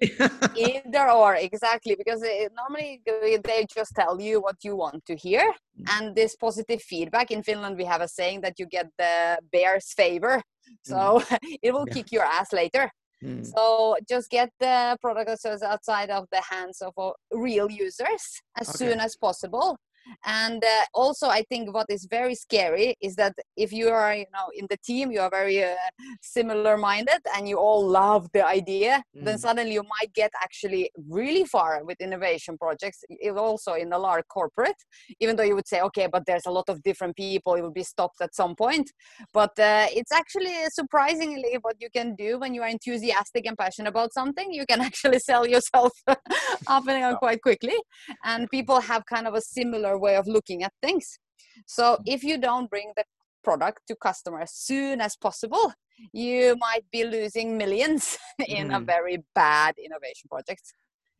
either 0.56 1.10
or 1.10 1.34
exactly 1.36 1.94
because 1.96 2.22
it, 2.22 2.52
normally 2.54 3.00
they- 3.06 3.66
just 3.74 3.92
tell 3.94 4.20
you 4.20 4.40
what 4.40 4.56
you 4.62 4.76
want 4.76 5.04
to 5.06 5.16
hear 5.16 5.42
mm. 5.42 5.84
and 5.94 6.14
this 6.14 6.36
positive 6.36 6.80
feedback 6.82 7.30
in 7.30 7.42
finland 7.42 7.76
we 7.76 7.84
have 7.84 8.00
a 8.00 8.08
saying 8.08 8.40
that 8.40 8.54
you 8.58 8.66
get 8.66 8.86
the 8.98 9.38
bear's 9.52 9.92
favor 9.92 10.40
so 10.82 10.96
mm. 10.96 11.38
it 11.62 11.72
will 11.74 11.84
Yeah. 11.88 11.94
kick 11.94 12.12
your 12.12 12.24
ass 12.24 12.52
later 12.52 12.90
Mm. 13.22 13.44
so 13.44 13.96
just 14.08 14.30
get 14.30 14.50
the 14.60 14.96
product 15.00 15.28
or 15.30 15.36
service 15.36 15.62
outside 15.62 16.10
of 16.10 16.26
the 16.30 16.40
hands 16.48 16.80
of 16.80 16.92
real 17.32 17.68
users 17.70 18.40
as 18.56 18.68
Okay. 18.68 18.90
soon 18.90 19.00
as 19.00 19.16
possible 19.16 19.76
and 20.24 20.62
uh, 20.64 20.84
also 20.94 21.28
i 21.28 21.42
think 21.48 21.72
what 21.74 21.86
is 21.88 22.06
very 22.10 22.34
scary 22.34 22.94
is 23.00 23.14
that 23.16 23.34
if 23.56 23.72
you 23.72 23.88
are 23.88 24.14
you 24.14 24.26
know 24.32 24.46
in 24.54 24.66
the 24.70 24.76
team 24.78 25.10
you 25.10 25.20
are 25.20 25.30
very 25.30 25.62
uh, 25.64 25.74
similar 26.22 26.76
minded 26.76 27.20
and 27.36 27.48
you 27.48 27.56
all 27.58 27.86
love 27.86 28.28
the 28.32 28.44
idea 28.46 29.02
then 29.20 29.36
Mm. 29.36 29.40
suddenly 29.40 29.72
you 29.72 29.82
might 29.82 30.12
get 30.14 30.30
actually 30.42 30.90
really 31.08 31.44
far 31.44 31.82
with 31.84 32.00
innovation 32.00 32.56
projects 32.56 33.02
i- 33.24 33.28
also 33.30 33.72
in 33.74 33.92
a 33.92 33.98
large 33.98 34.24
corporate 34.28 34.76
even 35.20 35.36
though 35.36 35.42
you 35.42 35.54
would 35.54 35.66
say 35.68 35.80
okay 35.80 36.06
but 36.10 36.24
there's 36.26 36.46
a 36.46 36.50
lot 36.50 36.68
of 36.68 36.82
different 36.82 37.16
people 37.16 37.54
it 37.54 37.62
will 37.62 37.70
be 37.70 37.82
stopped 37.82 38.20
at 38.20 38.34
some 38.34 38.54
point. 38.54 38.90
But 39.32 39.58
uh, 39.58 39.86
it's 39.90 40.12
actually 40.12 40.54
surprisingly 40.70 41.58
what 41.62 41.76
you 41.80 41.88
can 41.90 42.14
do 42.14 42.38
when 42.38 42.54
you 42.54 42.62
are 42.62 42.68
enthusiastic 42.68 43.46
and 43.46 43.56
passionate 43.58 43.88
about 43.88 44.12
something 44.12 44.52
you 44.52 44.64
can 44.66 44.80
actually 44.88 45.18
sell 45.18 45.46
yourself 45.46 45.92
up 46.06 46.86
and 46.88 47.00
down 47.02 47.16
quite 47.16 47.42
quickly. 47.42 47.76
And 48.24 48.48
people 48.50 48.80
have 48.80 49.04
kind 49.06 49.26
of 49.26 49.34
a 49.34 49.40
similar 49.40 49.97
way 49.98 50.16
of 50.16 50.26
looking 50.26 50.62
at 50.62 50.72
things 50.82 51.18
so 51.66 51.98
if 52.06 52.22
you 52.22 52.36
don't 52.38 52.68
bring 52.70 52.92
the 52.96 53.04
product 53.42 53.80
to 53.88 53.94
customer 53.96 54.40
as 54.40 54.52
soon 54.52 55.00
as 55.00 55.16
possible 55.16 55.72
you 56.12 56.56
might 56.66 56.84
be 56.92 57.02
losing 57.04 57.56
millions 57.62 58.18
in 58.48 58.70
a 58.70 58.80
Mm. 58.80 58.86
very 58.94 59.16
bad 59.34 59.74
innovation 59.86 60.28
project 60.34 60.66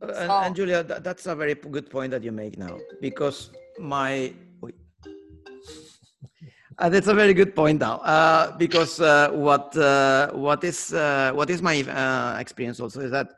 Uh, 0.01 0.07
and, 0.23 0.33
and 0.45 0.57
Julia, 0.57 0.81
that, 0.85 1.03
that's 1.03 1.27
a 1.27 1.35
very 1.35 1.55
good 1.55 1.91
point 1.91 2.11
that 2.13 2.23
you 2.23 2.31
make 2.31 2.55
now 2.57 2.79
because 3.01 3.51
my. 3.79 4.33
wait. 4.63 4.75
Uh, 6.79 6.89
that's 6.89 7.09
a 7.09 7.15
very 7.15 7.35
good 7.35 7.57
point 7.57 7.81
now 7.81 7.97
uh, 8.07 8.57
because 8.57 9.01
uh, 9.01 9.31
what 9.33 9.77
uh, 9.77 10.31
what 10.31 10.63
is 10.63 10.95
uh, 10.95 11.33
what 11.35 11.51
is 11.51 11.61
my 11.61 11.83
uh, 11.83 12.39
experience 12.39 12.79
also 12.79 13.01
is 13.01 13.11
that 13.11 13.29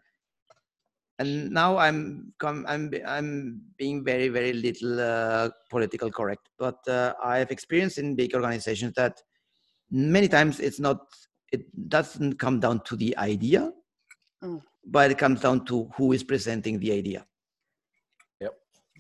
and 1.21 1.50
now 1.50 1.77
I'm 1.77 2.33
com- 2.39 2.65
I'm 2.67 2.89
be- 2.89 3.05
I'm 3.05 3.61
being 3.77 4.03
very 4.11 4.29
very 4.29 4.53
little 4.67 4.99
uh, 5.00 5.50
political 5.75 6.11
correct 6.11 6.49
but 6.59 6.79
uh, 6.89 7.12
I 7.23 7.39
have 7.39 7.50
experience 7.50 7.99
in 7.99 8.17
big 8.17 8.35
organizations 8.35 8.95
that 8.95 9.21
many 9.91 10.29
times 10.37 10.61
it's 10.61 10.81
not 10.81 10.99
it 11.53 11.62
doesn't 11.97 12.35
come 12.45 12.59
down 12.61 12.81
to 12.89 12.97
the 12.97 13.17
idea 13.17 13.71
Mm. 14.43 14.62
but 14.87 15.11
it 15.11 15.19
comes 15.19 15.43
down 15.43 15.67
to 15.67 15.91
who 15.97 16.12
is 16.17 16.25
presenting 16.25 16.79
the 16.81 16.93
idea 16.93 17.27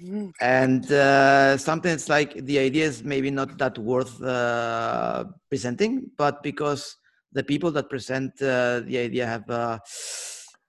Mm. 0.02 0.32
and 0.40 0.90
uh, 0.92 1.58
sometimes 1.58 2.08
like 2.08 2.32
the 2.46 2.58
idea 2.58 2.86
is 2.86 3.02
maybe 3.04 3.30
not 3.30 3.58
that 3.58 3.76
worth 3.76 4.22
uh, 4.22 5.24
presenting 5.50 6.10
but 6.16 6.42
because 6.42 6.96
the 7.32 7.42
people 7.42 7.70
that 7.72 7.90
present 7.90 8.32
uh, 8.40 8.80
the 8.88 8.96
idea 8.96 9.26
have 9.26 9.46
a 9.50 9.80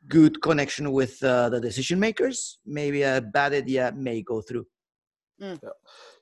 good 0.07 0.41
connection 0.41 0.91
with 0.91 1.21
uh, 1.23 1.49
the 1.49 1.59
decision 1.59 1.99
makers 1.99 2.59
maybe 2.65 3.01
a 3.03 3.21
bad 3.21 3.53
idea 3.53 3.93
may 3.95 4.21
go 4.21 4.41
through 4.41 4.65
Mm. 5.41 5.59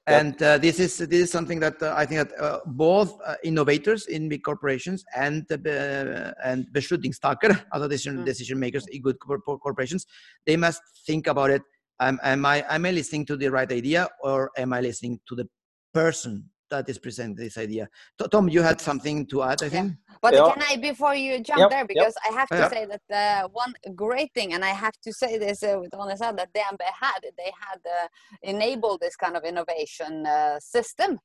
Yeah. 0.08 0.20
and 0.20 0.42
uh, 0.42 0.58
this 0.58 0.80
is 0.80 0.98
this 0.98 1.22
is 1.26 1.32
something 1.32 1.60
that 1.60 1.76
uh, 1.84 1.94
i 1.98 2.06
think 2.06 2.20
that 2.24 2.40
uh, 2.40 2.60
both 2.66 3.12
uh, 3.26 3.36
innovators 3.44 4.08
in 4.08 4.30
big 4.30 4.44
corporations 4.44 5.04
and 5.16 5.46
uh, 5.52 5.58
be- 5.58 6.32
and 6.50 6.68
beslutningstakere, 6.72 7.54
other 7.74 7.88
decision, 7.90 8.22
Mm. 8.22 8.26
decision 8.26 8.60
makers 8.60 8.88
in 8.88 9.02
good 9.02 9.18
corporations 9.20 10.06
they 10.48 10.56
must 10.56 10.82
think 11.06 11.28
about 11.28 11.50
it 11.50 11.62
am, 12.00 12.18
am 12.24 12.46
i 12.46 12.64
am 12.70 12.86
i 12.86 12.92
listening 12.92 13.26
to 13.26 13.36
the 13.36 13.50
right 13.58 13.72
idea 13.72 14.08
or 14.24 14.52
am 14.58 14.72
i 14.72 14.80
listening 14.80 15.20
to 15.28 15.36
the 15.36 15.48
person 15.94 16.50
that 16.70 16.88
is 16.90 16.98
presenting 16.98 17.36
this 17.36 17.58
idea 17.58 17.90
tom 18.32 18.48
you 18.50 18.62
had 18.62 18.80
something 18.82 19.26
to 19.26 19.44
add 19.44 19.62
i 19.64 19.70
Yeah. 19.70 19.82
think 19.82 19.94
But 20.22 20.34
Yeah. 20.34 20.44
can 20.52 20.62
I, 20.70 20.76
before 20.78 21.16
you 21.16 21.40
jump 21.40 21.60
Yep, 21.62 21.70
there, 21.70 21.80
yep. 21.82 21.88
because 21.88 22.16
I 22.28 22.30
have 22.40 22.50
to 22.50 22.64
Yeah. 22.64 22.70
say 22.74 22.86
that 22.94 23.06
uh, 23.24 23.48
one 23.64 23.74
great 23.96 24.34
thing, 24.34 24.50
and 24.54 24.64
I 24.66 24.74
have 24.86 24.98
to 25.06 25.12
say 25.14 25.32
this 25.38 25.64
uh, 25.64 25.78
with 25.82 25.94
honest 25.94 26.22
heart, 26.24 26.36
that 26.38 26.52
DNB 26.54 26.82
had, 27.06 27.22
they 27.42 27.52
had 27.68 27.80
uh, 27.98 28.08
enabled 28.44 29.00
this 29.02 29.16
kind 29.16 29.36
of 29.38 29.44
innovation 29.44 30.26
uh, 30.26 30.60
system. 30.60 31.20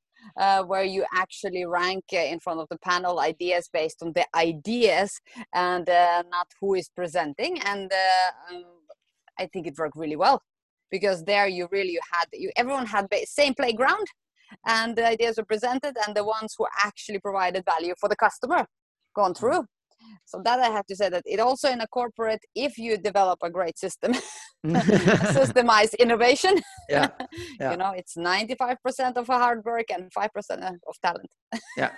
Uh, 0.44 0.62
where 0.62 0.84
you 0.84 1.04
actually 1.12 1.64
rank 1.66 2.04
uh, 2.12 2.16
in 2.16 2.38
front 2.40 2.58
of 2.60 2.66
the 2.70 2.78
panel 2.78 3.18
ideas 3.20 3.68
based 3.80 4.00
on 4.02 4.10
the 4.14 4.24
ideas 4.34 5.20
and 5.52 5.86
uh, 5.90 6.22
not 6.30 6.46
who 6.60 6.74
is 6.74 6.88
presenting. 7.00 7.60
And 7.62 7.92
uh, 7.92 8.54
um, 8.54 8.64
I 9.38 9.44
think 9.52 9.66
it 9.66 9.76
worked 9.76 9.96
really 9.96 10.16
well 10.16 10.40
because 10.90 11.24
there 11.24 11.48
you 11.48 11.68
really 11.72 11.98
had 12.12 12.26
you 12.32 12.50
everyone 12.56 12.86
had 12.86 13.04
ba- 13.10 13.26
same 13.26 13.54
playground 13.54 14.06
and 14.66 14.96
the 14.96 15.06
ideas 15.06 15.36
were 15.36 15.44
presented 15.44 15.96
and 16.06 16.16
the 16.16 16.24
ones 16.24 16.54
who 16.56 16.66
actually 16.84 17.18
provided 17.18 17.64
value 17.64 17.94
for 18.00 18.08
the 18.08 18.16
customer 18.16 18.66
gone 19.14 19.34
through 19.34 19.64
so 20.26 20.40
that 20.44 20.60
i 20.60 20.68
have 20.68 20.86
to 20.86 20.96
say 20.96 21.08
that 21.08 21.22
it 21.24 21.40
also 21.40 21.70
in 21.70 21.80
a 21.80 21.86
corporate 21.88 22.42
if 22.54 22.76
you 22.76 22.96
develop 22.98 23.38
a 23.42 23.50
great 23.50 23.78
system 23.78 24.12
systemized 25.38 25.96
innovation 25.98 26.54
yeah 26.88 27.08
yeah. 27.60 27.70
you 27.70 27.76
know 27.76 27.92
it's 27.96 28.16
95% 28.16 29.16
of 29.16 29.26
hard 29.26 29.64
work 29.64 29.86
and 29.90 30.10
5% 30.12 30.28
of 30.88 30.94
talent 31.02 31.30
yeah 31.76 31.92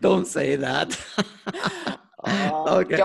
Don't 0.00 0.26
say 0.26 0.56
that. 0.56 0.98
Uh, 2.24 2.80
okay. 2.80 3.02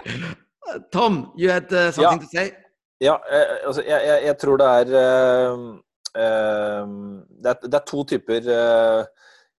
Tom, 0.92 1.32
you 1.36 1.50
had 1.50 1.72
uh, 1.72 1.92
something 1.92 2.20
to 2.20 2.28
say? 2.28 2.52
Ja, 3.00 3.20
eh, 3.32 3.68
altså, 3.68 3.84
jeg, 3.84 4.02
jeg, 4.08 4.24
jeg 4.24 4.38
tror 4.38 4.58
det 4.58 4.68
er 4.68 4.88
eh, 5.00 5.58
det, 6.16 7.52
er 7.52 7.68
det 7.68 7.78
er 7.80 7.86
to 7.90 8.04
typer 8.08 8.48
eh, 8.56 9.02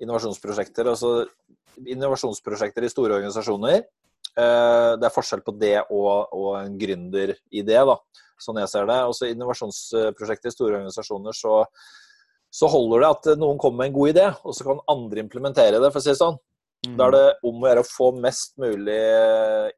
innovasjonsprosjekter. 0.05 0.89
Altså 0.93 1.27
innovasjonsprosjekter 1.85 2.87
i 2.87 2.93
store 2.93 3.19
organisasjoner. 3.19 3.85
eh, 3.85 4.93
det 4.97 5.09
er 5.09 5.15
forskjell 5.15 5.45
på 5.45 5.57
det 5.61 5.77
og, 5.91 6.33
og 6.33 6.51
en 6.63 6.79
gründeridé, 6.81 7.79
da, 7.91 7.99
sånn 8.41 8.63
jeg 8.63 8.73
ser 8.73 8.89
det. 8.89 8.99
Også 9.13 9.31
innovasjonsprosjekter 9.31 10.53
i 10.53 10.57
store 10.57 10.81
organisasjoner 10.81 11.37
så, 11.37 11.63
så 12.53 12.73
holder 12.73 13.05
det 13.05 13.13
at 13.13 13.31
noen 13.41 13.61
kommer 13.61 13.85
med 13.85 13.93
en 13.93 13.99
god 14.01 14.15
idé, 14.15 14.27
og 14.45 14.57
så 14.57 14.69
kan 14.69 14.85
andre 14.93 15.25
implementere 15.25 15.81
det, 15.81 15.93
for 15.93 16.01
å 16.01 16.07
si 16.07 16.13
det 16.15 16.21
sånn. 16.23 16.41
Da 16.87 17.09
er 17.09 17.15
det 17.15 17.25
om 17.49 17.63
å 17.65 17.67
gjøre 17.67 17.83
å 17.83 17.89
få 17.89 18.11
mest 18.21 18.53
mulig 18.63 19.01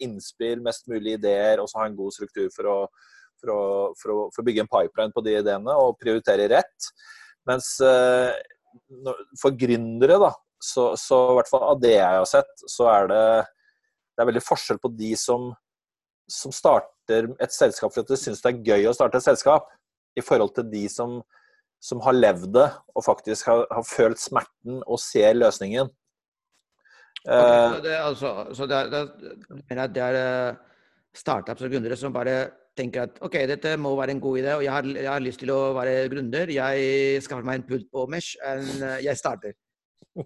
innspill, 0.04 0.60
mest 0.60 0.90
mulig 0.90 1.14
ideer, 1.16 1.62
og 1.62 1.70
så 1.70 1.80
ha 1.80 1.86
en 1.88 1.96
god 1.96 2.12
struktur 2.12 2.50
for 2.52 2.68
å, 2.68 2.78
for 3.40 3.52
å, 3.54 3.62
for 3.98 4.14
å, 4.14 4.18
for 4.34 4.42
å 4.42 4.46
bygge 4.48 4.64
en 4.64 4.70
pipeline 4.70 5.14
på 5.14 5.24
de 5.26 5.36
ideene 5.38 5.76
og 5.78 5.96
prioritere 6.00 6.48
rett. 6.52 6.90
Mens 7.48 7.76
eh, 7.84 8.34
for 9.40 9.56
gründere, 9.58 10.18
da, 10.22 10.32
så, 10.62 10.90
så 10.98 11.22
i 11.30 11.38
hvert 11.38 11.50
fall 11.50 11.64
av 11.70 11.80
det 11.82 11.94
jeg 11.96 12.20
har 12.20 12.28
sett, 12.28 12.52
så 12.68 12.90
er 12.92 13.08
det, 13.12 13.24
det 14.14 14.24
er 14.24 14.30
veldig 14.32 14.44
forskjell 14.44 14.80
på 14.82 14.92
de 14.98 15.14
som, 15.18 15.50
som 16.30 16.54
starter 16.54 17.30
et 17.38 17.54
selskap 17.54 17.94
for 17.94 18.04
at 18.04 18.12
de 18.12 18.20
syns 18.20 18.42
det 18.44 18.52
er 18.52 18.72
gøy 18.72 18.90
å 18.90 18.96
starte 18.96 19.20
et 19.20 19.28
selskap, 19.28 19.70
i 20.18 20.24
forhold 20.24 20.50
til 20.56 20.66
de 20.66 20.82
som, 20.90 21.20
som 21.78 22.00
har 22.02 22.16
levd 22.16 22.50
det 22.56 22.66
og 22.96 23.04
faktisk 23.06 23.46
har, 23.52 23.64
har 23.70 23.86
følt 23.86 24.18
smerten 24.18 24.82
og 24.82 24.98
ser 25.02 25.36
løsningen. 25.38 25.86
Ok, 25.86 25.96
Eh, 27.26 27.74
så 27.74 27.80
det, 27.82 27.92
er 27.92 28.02
altså, 28.06 28.30
så 28.54 28.66
det 28.66 28.76
er, 28.76 28.90
det 28.90 29.00
er, 29.74 29.86
det 29.86 30.02
er 30.02 30.18
eh, 30.18 30.56
startups 31.16 31.64
og 31.66 31.72
gründere 31.72 31.96
som 31.98 32.14
bare 32.14 32.36
tenker 32.78 33.08
at 33.08 33.18
ok, 33.24 33.40
dette 33.50 33.74
må 33.80 33.92
være 33.98 34.16
en 34.16 34.22
god 34.22 34.40
idé, 34.40 34.54
og 34.56 34.64
jeg 34.64 34.72
har, 34.72 34.88
jeg 34.94 35.10
har 35.10 35.24
lyst 35.24 35.42
til 35.42 35.52
å 35.54 35.58
være 35.76 36.06
gründer. 36.12 36.54
Jeg 36.54 37.22
skaffer 37.26 37.46
meg 37.46 37.60
en 37.60 37.68
pult 37.68 37.90
på 37.92 38.06
Mesh, 38.10 38.38
og 38.46 39.04
jeg 39.04 39.20
starter. 39.20 39.58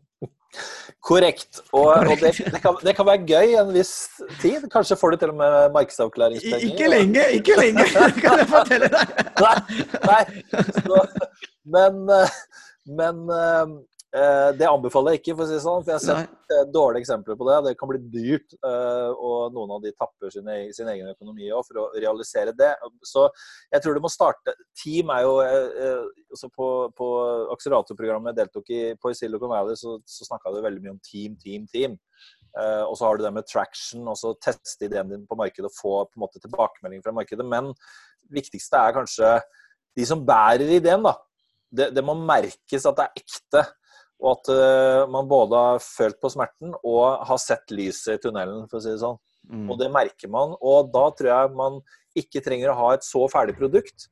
Korrekt. 1.09 1.63
Og, 1.73 1.89
og 1.89 2.19
det, 2.21 2.35
det, 2.37 2.61
kan, 2.61 2.77
det 2.85 2.93
kan 2.97 3.09
være 3.09 3.25
gøy 3.25 3.55
en 3.63 3.71
viss 3.73 3.95
tid. 4.43 4.67
Kanskje 4.73 4.99
får 5.01 5.15
du 5.15 5.23
til 5.23 5.33
og 5.33 5.39
med 5.41 5.71
markedsavklaringspenger. 5.77 6.67
ikke 6.69 6.91
lenge, 6.93 7.25
ikke 7.39 7.57
lenge, 7.57 7.87
kan 8.25 8.43
jeg 8.43 8.51
fortelle 8.51 8.91
deg. 8.93 9.15
Nei, 9.41 9.57
nei. 10.05 10.21
Så, 10.77 11.01
men 11.73 12.05
eh, 12.13 12.37
men 12.87 13.29
eh, 13.31 13.61
eh, 13.61 13.69
det 14.59 14.67
anbefaler 14.69 15.15
jeg 15.15 15.23
ikke, 15.23 15.35
for 15.39 15.47
å 15.47 15.49
si 15.49 15.55
det 15.57 15.63
sånn. 15.65 15.85
For 15.85 15.93
jeg 15.93 15.97
har 15.97 16.03
sett 16.05 16.33
Nei. 16.35 16.57
eh, 16.59 16.67
dårlige 16.69 17.01
eksempler 17.07 17.39
på 17.41 17.47
det. 17.49 17.55
Det 17.65 17.73
kan 17.81 17.89
bli 17.89 18.01
dyrt, 18.13 18.53
eh, 18.61 19.09
og 19.17 19.55
noen 19.57 19.73
av 19.73 19.81
de 19.81 19.93
tapper 19.97 20.35
sin, 20.35 20.51
e- 20.53 20.73
sin 20.77 20.91
egen 20.93 21.09
økonomi 21.15 21.49
òg 21.49 21.65
for 21.65 21.81
å 21.81 21.87
realisere 21.97 22.53
det. 22.53 22.75
Så 23.09 23.25
jeg 23.73 23.81
tror 23.81 23.97
du 23.97 24.03
må 24.05 24.11
starte 24.13 24.53
Team 24.77 25.09
er 25.17 25.25
jo 25.25 25.39
eh, 25.41 25.81
eh, 25.87 26.05
også 26.37 26.51
På, 26.53 26.69
på 26.97 27.09
akseleratorprogrammet 27.57 28.33
jeg 28.37 28.43
deltok 28.43 28.71
i 28.77 28.83
på 29.01 29.15
Silicon 29.17 29.53
Valley, 29.53 29.81
så, 29.81 29.97
så 30.05 30.29
snakka 30.29 30.53
du 30.53 30.61
veldig 30.61 30.85
mye 30.85 30.95
om 30.99 31.03
team, 31.05 31.37
team, 31.41 31.67
team. 31.73 31.97
Eh, 32.53 32.85
og 32.85 32.97
så 32.99 33.09
har 33.09 33.17
du 33.17 33.25
det 33.25 33.33
med 33.33 33.49
traction, 33.49 34.05
og 34.09 34.17
så 34.21 34.35
teste 34.45 34.91
ideen 34.91 35.09
din 35.09 35.27
på 35.29 35.39
markedet 35.41 35.71
og 35.71 35.77
få 35.79 35.95
på 36.05 36.19
en 36.19 36.27
måte 36.27 36.41
tilbakemelding 36.43 37.01
fra 37.05 37.17
markedet. 37.17 37.49
Men 37.49 37.73
det 37.73 38.43
viktigste 38.43 38.77
er 38.77 38.97
kanskje 39.01 39.37
de 39.97 40.05
som 40.09 40.21
bærer 40.25 40.69
ideen, 40.77 41.05
da. 41.05 41.17
Det, 41.73 41.95
det 41.97 42.05
må 42.05 42.13
merkes 42.19 42.85
at 42.85 42.99
det 42.99 43.07
er 43.09 43.23
ekte. 43.23 43.63
Og 44.23 44.37
at 44.37 44.51
eh, 44.55 45.03
man 45.11 45.29
både 45.31 45.59
har 45.59 45.83
følt 45.83 46.21
på 46.23 46.31
smerten 46.31 46.77
og 46.79 47.25
har 47.27 47.41
sett 47.43 47.75
lyset 47.75 48.17
i 48.17 48.23
tunnelen, 48.23 48.69
for 48.71 48.79
å 48.79 48.85
si 48.85 48.93
det 48.93 49.03
sånn. 49.03 49.19
Mm. 49.51 49.67
Og 49.67 49.81
det 49.81 49.91
merker 49.93 50.31
man. 50.31 50.55
Og 50.63 50.93
da 50.95 51.09
tror 51.19 51.31
jeg 51.33 51.57
man 51.59 51.81
ikke 52.19 52.43
trenger 52.45 52.71
å 52.71 52.79
ha 52.79 52.93
et 52.95 53.07
så 53.07 53.25
ferdig 53.33 53.57
produkt. 53.59 54.07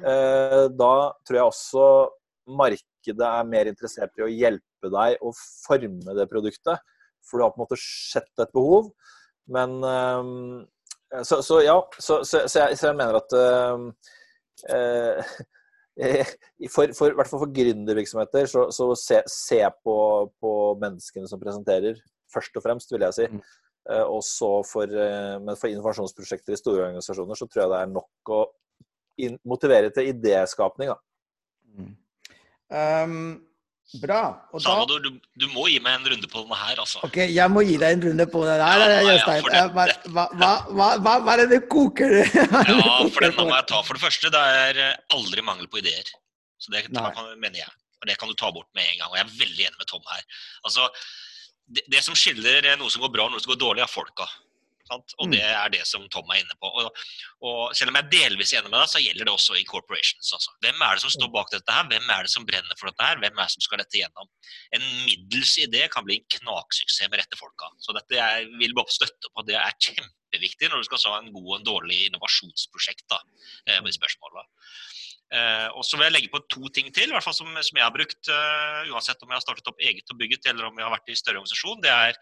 Eh, 0.00 0.64
da 0.72 0.94
tror 1.26 1.38
jeg 1.38 1.50
også 1.50 1.86
markedet 2.58 3.28
er 3.28 3.48
mer 3.48 3.68
interessert 3.68 4.16
i 4.18 4.24
å 4.24 4.32
hjelpe 4.32 4.92
deg 4.92 5.20
å 5.20 5.34
forme 5.36 6.16
det 6.16 6.28
produktet. 6.32 6.80
For 7.22 7.38
du 7.38 7.44
har 7.44 7.52
på 7.52 7.60
en 7.60 7.66
måte 7.66 7.80
sett 7.82 8.32
et 8.40 8.56
behov. 8.56 8.88
Men 9.52 9.76
eh, 9.84 11.22
så, 11.28 11.42
så 11.44 11.60
ja, 11.60 11.76
så, 11.98 12.22
så, 12.24 12.46
så, 12.48 12.62
jeg, 12.64 12.78
så 12.80 12.88
jeg 12.88 12.96
mener 12.96 13.18
at 13.18 13.34
uh, 13.36 13.82
eh, 14.72 15.34
for, 16.72 16.92
for, 16.96 17.10
i 17.10 17.16
hvert 17.18 17.28
fall 17.28 17.42
for 17.42 17.52
gründervirksomheter, 17.52 18.46
så, 18.48 18.66
så 18.74 18.88
se, 18.98 19.20
se 19.28 19.60
på, 19.84 19.96
på 20.40 20.52
menneskene 20.80 21.28
som 21.28 21.40
presenterer, 21.42 22.00
først 22.32 22.56
og 22.56 22.64
fremst, 22.64 22.92
vil 22.94 23.04
jeg 23.08 23.18
si. 23.18 23.28
Mm. 23.28 23.42
Eh, 23.90 24.62
for, 24.70 24.84
eh, 24.84 25.36
men 25.42 25.58
for 25.58 25.68
informasjonsprosjekter 25.68 26.54
i 26.54 26.60
store 26.60 26.86
organisasjoner, 26.86 27.38
så 27.38 27.48
tror 27.48 27.64
jeg 27.64 27.72
det 27.72 27.80
er 27.80 27.94
nok 27.96 28.34
å 28.34 28.42
in 29.22 29.34
motivere 29.44 29.90
til 29.92 30.08
idéskapning. 30.14 30.92
Da. 30.94 30.98
Mm. 31.76 31.96
Um, 32.72 33.16
bra. 34.00 34.20
Og 34.52 34.60
da, 34.60 34.64
Salvador, 34.64 35.02
du, 35.04 35.18
du 35.42 35.46
må 35.52 35.66
gi 35.68 35.78
meg 35.84 35.98
en 35.98 36.08
runde 36.12 36.28
på 36.30 36.42
denne 36.42 36.58
her, 36.60 36.80
altså. 36.80 37.02
ok, 37.06 37.18
jeg 37.28 37.52
må 37.52 37.64
gi 37.66 37.76
deg 37.82 37.96
en 37.98 38.04
runde 38.08 38.26
på 38.32 38.44
denne 38.46 38.68
her, 38.70 38.84
Ja, 38.92 39.02
Jøstein. 39.08 39.48
Hva, 39.48 39.62
hva, 39.74 39.86
hva, 40.38 40.56
hva, 40.70 40.88
hva, 41.04 41.14
hva 41.26 41.34
er 41.36 41.42
det 41.44 41.60
du 41.60 41.68
koker? 41.72 42.16
Er 42.22 42.70
det 42.70 42.78
Ja, 42.78 42.96
for 43.12 43.26
den 43.26 43.36
må 43.38 43.48
jeg 43.50 43.68
ta. 43.70 43.82
For 43.86 43.98
det 43.98 44.04
første, 44.04 44.32
det 44.32 44.42
er 44.62 44.80
eh, 44.86 45.00
aldri 45.16 45.44
mangel 45.46 45.68
på 45.72 45.82
ideer. 45.82 46.12
Så 46.62 46.72
det 46.74 46.86
Nei. 46.94 47.08
mener 47.36 47.64
jeg. 47.64 47.72
Og 48.02 48.08
det 48.10 48.16
kan 48.18 48.30
du 48.30 48.34
ta 48.38 48.50
bort 48.54 48.70
med 48.78 48.86
en 48.86 49.02
gang. 49.02 49.10
Og 49.12 49.18
jeg 49.18 49.26
er 49.26 49.36
veldig 49.44 49.66
enig 49.68 49.78
med 49.82 49.90
Tom 49.90 50.02
her. 50.10 50.24
Altså, 50.66 50.88
det, 51.70 51.84
det 51.92 52.02
som 52.04 52.16
skiller 52.18 52.64
eh, 52.66 52.78
noe 52.80 52.90
som 52.92 53.04
går 53.04 53.12
bra 53.14 53.28
og 53.28 53.34
noe 53.34 53.42
som 53.42 53.52
går 53.54 53.60
dårlig, 53.62 53.84
er 53.84 53.90
folka. 53.92 54.26
Sant? 54.92 55.14
Og 55.18 55.26
Mm. 55.28 55.32
det 55.34 55.42
er 55.48 55.68
det 55.72 55.82
som 55.88 56.04
Tom 56.12 56.28
er 56.30 56.42
inne 56.44 56.56
på. 56.60 56.68
Og, 56.68 57.02
og 57.48 57.74
selv 57.76 57.88
om 57.90 57.96
jeg 57.96 58.04
er 58.04 58.12
delvis 58.12 58.52
enig 58.52 58.68
med 58.70 58.78
deg, 58.78 58.88
så 58.92 59.00
gjelder 59.02 59.24
det 59.28 59.32
også 59.34 59.56
i 59.58 59.64
corporations. 59.64 60.32
Altså. 60.36 60.52
Hvem 60.62 60.84
er 60.84 60.94
det 60.98 61.04
som 61.06 61.14
står 61.16 61.32
bak 61.32 61.50
dette 61.54 61.72
her? 61.72 61.88
Hvem 61.90 62.10
er 62.16 62.22
det 62.28 62.32
som 62.34 62.46
brenner 62.48 62.76
for 62.80 62.90
dette 62.92 63.08
her? 63.08 63.20
Hvem 63.22 63.38
er 63.38 63.48
det 63.48 63.54
som 63.56 63.64
skal 63.66 63.80
dette 63.82 63.98
gjennom? 64.02 64.28
En 64.76 64.84
middels 65.06 65.56
idé 65.64 65.86
kan 65.92 66.04
bli 66.04 66.20
en 66.20 66.28
knaksuksess 66.38 67.08
med 67.10 67.18
rette 67.22 67.38
folka. 67.40 67.72
Så 67.80 67.96
dette 67.96 68.18
jeg 68.20 68.50
vil 68.60 68.74
bare 68.76 68.92
støtte 68.92 69.32
på. 69.32 69.46
Det 69.48 69.56
er 69.58 69.72
kjempeviktig 69.80 70.68
når 70.70 70.82
du 70.84 70.88
skal 70.90 71.04
ha 71.12 71.18
en 71.22 71.32
god 71.32 71.48
og 71.50 71.56
en 71.60 71.68
dårlig 71.72 72.06
innovasjonsprosjekt. 72.10 73.06
da, 73.08 73.18
eh, 73.66 73.80
med 73.80 73.92
spørsmålet. 73.96 74.46
Eh, 75.32 75.68
og 75.72 75.84
så 75.88 75.96
vil 75.96 76.06
jeg 76.08 76.14
legge 76.16 76.32
på 76.32 76.42
to 76.52 76.68
ting 76.76 76.90
til, 76.92 77.08
i 77.08 77.14
hvert 77.14 77.24
fall 77.24 77.36
som, 77.36 77.48
som 77.64 77.78
jeg 77.78 77.86
har 77.86 77.94
brukt, 77.94 78.28
eh, 78.28 78.90
uansett 78.92 79.22
om 79.24 79.30
jeg 79.32 79.38
har 79.38 79.44
startet 79.44 79.70
opp 79.70 79.80
eget 79.80 80.12
og 80.12 80.18
bygget, 80.20 80.48
eller 80.50 80.68
om 80.68 80.76
jeg 80.76 80.84
har 80.84 80.92
vært 80.92 81.08
i 81.08 81.16
større 81.16 81.40
organisasjon. 81.40 81.80
Det 81.84 81.92
er 81.92 82.18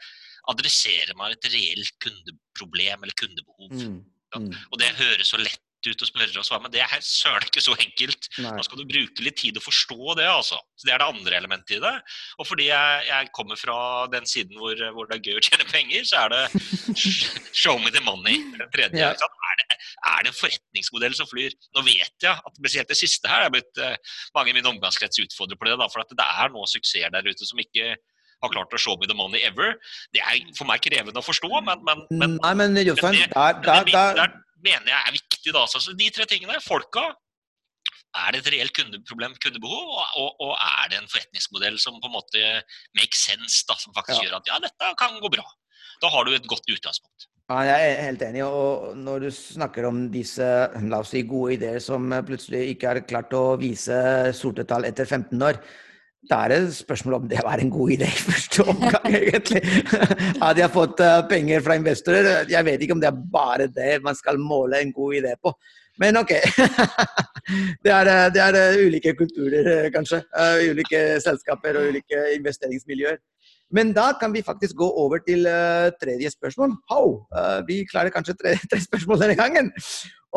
adressere 0.50 1.16
meg 1.18 1.34
et 1.34 1.50
reelt 1.52 1.96
kundeproblem 2.04 3.02
eller 3.02 3.18
kundebehov. 3.18 3.74
Mm, 3.74 3.98
mm, 4.36 4.54
Og 4.70 4.78
det 4.82 4.94
høres 5.00 5.34
så 5.34 5.42
lett 5.42 5.66
ut 5.88 6.02
og 6.04 6.08
spørre 6.08 6.40
og 6.40 6.46
svare, 6.46 6.62
men 6.64 6.72
det 6.74 6.82
er 6.84 7.04
søren 7.04 7.46
ikke 7.46 7.62
så 7.64 7.76
enkelt. 7.78 8.28
nei. 8.42 8.52
Da 8.58 8.64
skal 8.66 8.80
du 8.80 8.88
bruke 8.88 9.24
litt 9.24 9.38
tid 9.40 9.56
å 9.56 9.64
forstå 9.64 10.16
det, 10.18 10.26
altså. 10.28 10.58
Så 10.76 10.88
Det 10.88 10.94
er 10.94 11.02
det 11.02 11.08
andre 11.08 11.38
elementet 11.38 11.76
i 11.76 11.80
det. 11.82 11.94
Og 12.38 12.48
fordi 12.48 12.68
jeg, 12.68 13.06
jeg 13.08 13.30
kommer 13.36 13.60
fra 13.60 13.78
den 14.12 14.28
siden 14.28 14.60
hvor, 14.60 14.76
hvor 14.96 15.08
det 15.08 15.18
er 15.18 15.30
gøy 15.30 15.40
å 15.40 15.44
tjene 15.48 15.68
penger, 15.70 16.04
så 16.08 16.24
er 16.24 16.34
det 16.34 16.42
show 17.62 17.78
me 17.80 17.92
the 17.94 18.04
money. 18.04 18.42
Den 18.56 18.72
tredje. 18.74 19.00
Ja. 19.00 19.12
Er, 19.14 19.62
det, 19.62 19.80
er 20.12 20.24
det 20.24 20.32
en 20.34 20.38
forretningsmodell 20.40 21.16
som 21.16 21.28
flyr? 21.30 21.56
Nå 21.76 21.84
vet 21.88 22.28
jeg 22.28 22.34
at 22.34 22.60
spesielt 22.60 22.92
det 22.92 23.00
siste 23.00 23.30
her 23.30 23.46
er 23.46 23.54
blitt 23.54 23.80
eh, 23.80 23.96
mange 24.36 24.52
i 24.52 24.56
min 24.56 24.68
omgangskrets 24.74 25.22
utfordret 25.24 25.60
på 25.60 25.68
det. 25.68 25.78
Da, 25.80 25.88
for 25.92 26.04
at 26.04 26.12
det 26.16 26.30
er 26.44 26.54
nå 26.54 26.64
suksesser 26.70 27.12
der 27.14 27.28
ute 27.28 27.48
som 27.48 27.60
ikke 27.62 27.94
har 28.40 28.52
klart 28.52 28.72
å 28.72 28.80
show 28.80 28.96
me 29.00 29.08
the 29.08 29.16
money 29.16 29.42
ever. 29.44 29.76
Det 30.16 30.22
er 30.24 30.40
for 30.56 30.68
meg 30.68 30.82
krevende 30.84 31.20
å 31.20 31.24
forstå, 31.24 31.50
men, 31.66 31.82
men, 31.86 32.06
men 32.20 32.38
Nei, 32.40 32.54
men 32.56 32.78
Jostein, 32.80 33.18
der, 33.20 33.60
der, 33.64 33.84
det 33.84 33.92
der, 33.94 34.22
der 34.22 34.38
mener 34.64 34.92
jeg 34.92 35.00
er 35.00 35.16
viktig. 35.16 35.29
Da. 35.48 35.64
Så 35.66 35.96
de 35.96 36.10
tre 36.12 36.26
tingene. 36.28 36.60
Folka. 36.60 37.08
Er 38.20 38.34
det 38.34 38.40
et 38.42 38.52
reelt 38.56 38.74
kundeproblem, 38.74 39.36
kundebehov, 39.38 39.90
og, 39.94 40.06
og, 40.18 40.30
og 40.42 40.54
er 40.58 40.88
det 40.90 40.96
en 40.98 41.08
forretningsmodell 41.08 41.76
som 41.78 42.00
på 42.02 42.08
en 42.10 42.16
måte 42.16 42.40
makes 42.98 43.20
sense, 43.28 43.62
da, 43.68 43.76
som 43.78 43.94
faktisk 43.94 44.18
Ja. 44.18 44.24
gjør 44.26 44.38
at 44.40 44.50
ja, 44.50 44.56
dette 44.66 44.88
kan 44.98 45.20
gå 45.22 45.30
bra. 45.30 45.44
Da 46.02 46.10
har 46.10 46.26
du 46.26 46.34
et 46.34 46.48
godt 46.50 46.66
utgangspunkt. 46.74 47.28
Ja, 47.50 47.60
jeg 47.66 47.92
er 47.92 48.02
helt 48.08 48.22
enig. 48.22 48.42
Og 48.46 48.96
når 48.98 49.24
du 49.26 49.28
snakker 49.34 49.86
om 49.88 50.04
disse 50.10 50.42
la 50.90 51.00
oss 51.02 51.10
si, 51.14 51.22
gode 51.22 51.54
ideer 51.54 51.78
som 51.82 52.10
plutselig 52.26 52.74
ikke 52.74 52.90
har 52.92 53.00
klart 53.06 53.34
å 53.34 53.56
vise 53.60 53.94
sorte 54.38 54.66
tall 54.66 54.86
etter 54.90 55.06
15 55.06 55.46
år, 55.46 55.58
da 56.28 56.42
er 56.44 56.52
det 56.52 56.74
spørsmål 56.76 57.14
om 57.14 57.28
det 57.28 57.40
var 57.44 57.60
en 57.62 57.70
god 57.72 57.90
idé 57.90 58.08
i 58.08 58.24
første 58.24 58.64
omgang, 58.68 59.14
egentlig. 59.20 59.62
Hadde 60.42 60.60
jeg 60.60 60.72
fått 60.74 61.00
eh, 61.00 61.20
penger 61.30 61.62
fra 61.64 61.76
investorer? 61.80 62.28
Jeg 62.50 62.66
vet 62.66 62.84
ikke 62.84 62.96
om 62.96 63.00
det 63.00 63.08
er 63.08 63.22
bare 63.32 63.68
det 63.72 63.94
man 64.04 64.18
skal 64.18 64.40
måle 64.40 64.82
en 64.82 64.92
god 64.92 65.14
idé 65.16 65.32
på. 65.42 65.54
Men 66.00 66.20
OK. 66.20 66.34
Det 67.82 67.90
er, 67.90 68.06
eh, 68.06 68.28
det 68.30 68.40
er 68.44 68.54
eh, 68.54 68.80
ulike 68.86 69.14
kulturer, 69.18 69.88
kanskje. 69.90 70.20
Ulike 70.70 71.00
selskaper 71.24 71.80
og 71.80 71.88
ulike 71.90 72.20
investeringsmiljøer. 72.36 73.16
Men 73.74 73.90
da 73.96 74.12
kan 74.20 74.30
vi 74.34 74.44
faktisk 74.46 74.76
gå 74.78 74.86
over 75.02 75.18
til 75.26 75.48
tredje 76.02 76.30
spørsmål. 76.30 76.76
How? 76.92 77.16
Vi 77.66 77.80
klarer 77.90 78.12
kanskje 78.14 78.36
tre, 78.38 78.54
tre 78.70 78.78
spørsmål 78.84 79.24
denne 79.24 79.38
gangen. 79.40 79.72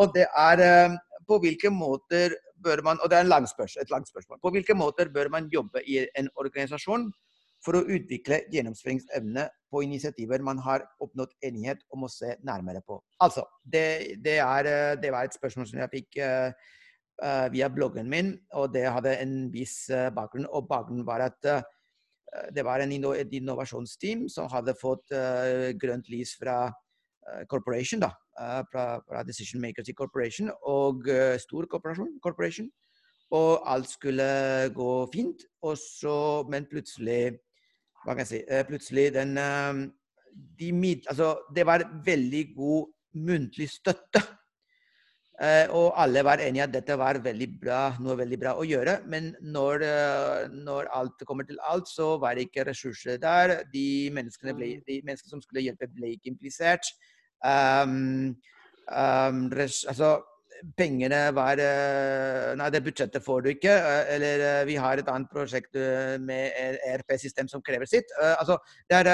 Og 0.00 0.10
det 0.16 0.26
er 0.26 0.96
på 1.28 1.38
hvilke 1.44 1.70
måter 1.70 2.34
bør 2.64 2.82
man 2.86 3.00
Og 3.04 3.10
det 3.10 3.18
er 3.18 3.28
lang 3.28 3.44
et 3.44 3.90
langt 3.90 4.08
spørsmål. 4.08 4.40
På 4.42 4.50
hvilke 4.50 4.74
måter 4.74 5.12
bør 5.12 5.28
man 5.28 5.50
jobbe 5.52 5.82
i 5.86 6.00
en 6.16 6.28
organisasjon 6.36 7.12
for 7.64 7.78
å 7.78 7.84
utvikle 7.88 8.42
gjennomføringsevne 8.52 9.46
på 9.72 9.82
initiativer 9.86 10.42
man 10.44 10.60
har 10.62 10.84
oppnådd 11.02 11.32
enighet 11.44 11.80
om 11.94 12.04
å 12.04 12.12
se 12.12 12.34
nærmere 12.44 12.82
på. 12.84 13.00
Altså, 13.24 13.46
det, 13.64 14.20
det, 14.24 14.38
er, 14.44 14.68
eh, 14.68 14.96
det 15.00 15.12
var 15.14 15.26
et 15.26 15.36
spørsmål 15.36 15.68
som 15.70 15.80
jeg 15.80 15.92
fikk 15.94 16.20
uh, 16.20 16.52
uh, 17.24 17.46
via 17.54 17.70
bloggen 17.72 18.10
min, 18.10 18.34
og 18.58 18.74
det 18.74 18.84
hadde 18.84 19.16
en 19.22 19.48
viss 19.54 19.78
uh, 19.92 20.10
bakgrunn. 20.14 20.48
Og 20.52 20.68
bakgrunnen 20.68 21.08
var 21.08 21.30
at 21.30 21.54
det 22.50 22.64
var 22.66 22.82
en 22.82 22.90
et 22.90 23.34
innovasjonsteam 23.38 24.24
som 24.32 24.48
hadde 24.50 24.72
fått 24.74 25.12
grønt 25.78 26.08
lys 26.10 26.32
fra 26.34 26.64
corporation, 27.48 28.02
da, 28.02 28.10
fra, 28.70 28.98
fra, 29.06 29.22
Decision 29.24 29.62
Makers 29.62 29.88
i 29.88 29.94
Corporation, 29.96 30.50
og 30.62 31.06
stor 31.40 31.66
corporation, 31.70 32.10
corporation. 32.22 32.68
Og 33.32 33.64
alt 33.70 33.88
skulle 33.88 34.26
gå 34.76 34.90
fint. 35.14 35.46
Og 35.64 35.78
så, 35.80 36.44
men 36.52 36.68
plutselig 36.70 37.32
hva 38.04 38.12
kan 38.12 38.24
jeg 38.26 38.30
si, 38.30 38.40
eh, 38.44 38.64
plutselig 38.68 39.08
den 39.14 39.38
de 40.58 40.72
mid, 40.72 41.06
altså, 41.08 41.38
Det 41.54 41.66
var 41.66 41.84
veldig 42.04 42.54
god 42.56 42.90
muntlig 43.14 43.70
støtte. 43.70 44.22
Og 45.74 45.94
alle 45.98 46.22
var 46.22 46.38
enige 46.38 46.62
at 46.62 46.72
dette 46.74 46.96
var 46.98 47.18
veldig 47.18 47.48
bra, 47.60 47.96
noe 48.00 48.14
veldig 48.18 48.38
bra 48.38 48.52
å 48.54 48.66
gjøre. 48.66 49.00
Men 49.10 49.32
når, 49.42 49.82
når, 50.54 50.90
alt 50.94 51.24
kommer 51.26 51.46
til 51.46 51.58
alt, 51.62 51.88
så 51.90 52.18
var 52.22 52.34
det 52.34 52.46
ikke 52.48 52.66
ressurser 52.68 53.18
der. 53.18 53.64
De 53.72 54.10
menneskene, 54.14 54.54
ble, 54.54 54.76
mm. 54.76 54.84
de 54.86 55.00
menneskene 55.02 55.34
som 55.34 55.42
skulle 55.42 55.64
hjelpe, 55.66 55.90
ble 55.90 56.12
ikke 56.14 56.30
implisert. 56.30 56.86
Um, 57.44 58.36
um, 58.88 59.40
altså, 59.52 60.16
pengene 60.78 61.20
var 61.36 61.60
eh, 61.60 62.52
Nei, 62.58 62.70
det 62.72 62.82
budsjettet 62.84 63.24
får 63.24 63.44
du 63.44 63.50
ikke. 63.52 63.72
Eh, 63.74 64.12
eller 64.16 64.44
eh, 64.48 64.62
vi 64.68 64.78
har 64.80 65.00
et 65.00 65.10
annet 65.10 65.30
prosjekt 65.32 65.76
med 66.24 66.54
ERP-system 66.88 67.50
som 67.50 67.62
krever 67.64 67.88
sitt. 67.90 68.10
Altså, 68.38 68.58
det 68.90 69.02
er, 69.02 69.10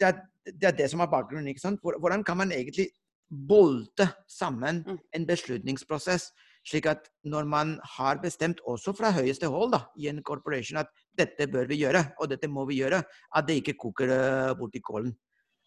det 0.00 0.08
er, 0.08 0.22
det 0.50 0.70
er 0.70 0.78
det 0.78 0.90
som 0.92 1.04
er 1.04 1.12
bakgrunnen. 1.12 1.48
ikke 1.50 1.66
sant? 1.66 1.82
Hvordan 1.82 2.24
kan 2.24 2.40
man 2.40 2.52
egentlig 2.52 2.90
bolte 3.30 4.08
sammen 4.26 4.82
mm. 4.86 5.02
en 5.14 5.26
beslutningsprosess, 5.26 6.30
slik 6.66 6.88
at 6.90 7.06
når 7.24 7.46
man 7.48 7.76
har 7.96 8.18
bestemt, 8.22 8.58
også 8.66 8.92
fra 8.96 9.12
høyeste 9.14 9.48
hold 9.48 9.72
da, 9.76 9.84
i 9.96 10.10
en 10.10 10.22
corporation, 10.26 10.80
at 10.82 10.90
dette 11.18 11.46
bør 11.50 11.70
vi 11.70 11.78
gjøre, 11.84 12.02
og 12.18 12.32
dette 12.32 12.50
må 12.50 12.66
vi 12.68 12.80
gjøre, 12.80 13.02
at 13.36 13.46
det 13.46 13.60
ikke 13.60 13.78
koker 13.78 14.10
bort 14.58 14.74
i 14.74 14.82
kålen. 14.82 15.14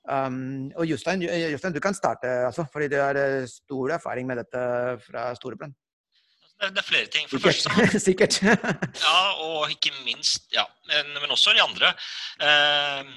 Um, 0.04 0.68
og 0.76 0.84
Jostein, 0.84 1.22
Jostein, 1.24 1.74
du 1.74 1.80
kan 1.80 1.96
starte, 1.96 2.28
altså, 2.50 2.66
fordi 2.74 2.90
du 2.92 2.98
har 3.00 3.16
eh, 3.16 3.46
stor 3.48 3.94
erfaring 3.96 4.28
med 4.28 4.42
dette 4.42 4.64
fra 5.06 5.30
Storebrand. 5.38 5.76
Det, 6.60 6.78
er 6.78 6.88
flere 6.88 7.08
ting. 7.12 7.30
For 7.30 7.40
Sikkert. 7.40 7.78
Første, 7.78 8.00
Sikkert. 8.08 8.40
ja, 9.06 9.20
og 9.44 9.72
ikke 9.72 9.94
minst 10.04 10.52
ja, 10.54 10.66
men, 10.92 11.16
men 11.22 11.32
også 11.32 11.56
de 11.56 11.64
andre. 11.64 11.94
Uh, 12.40 13.08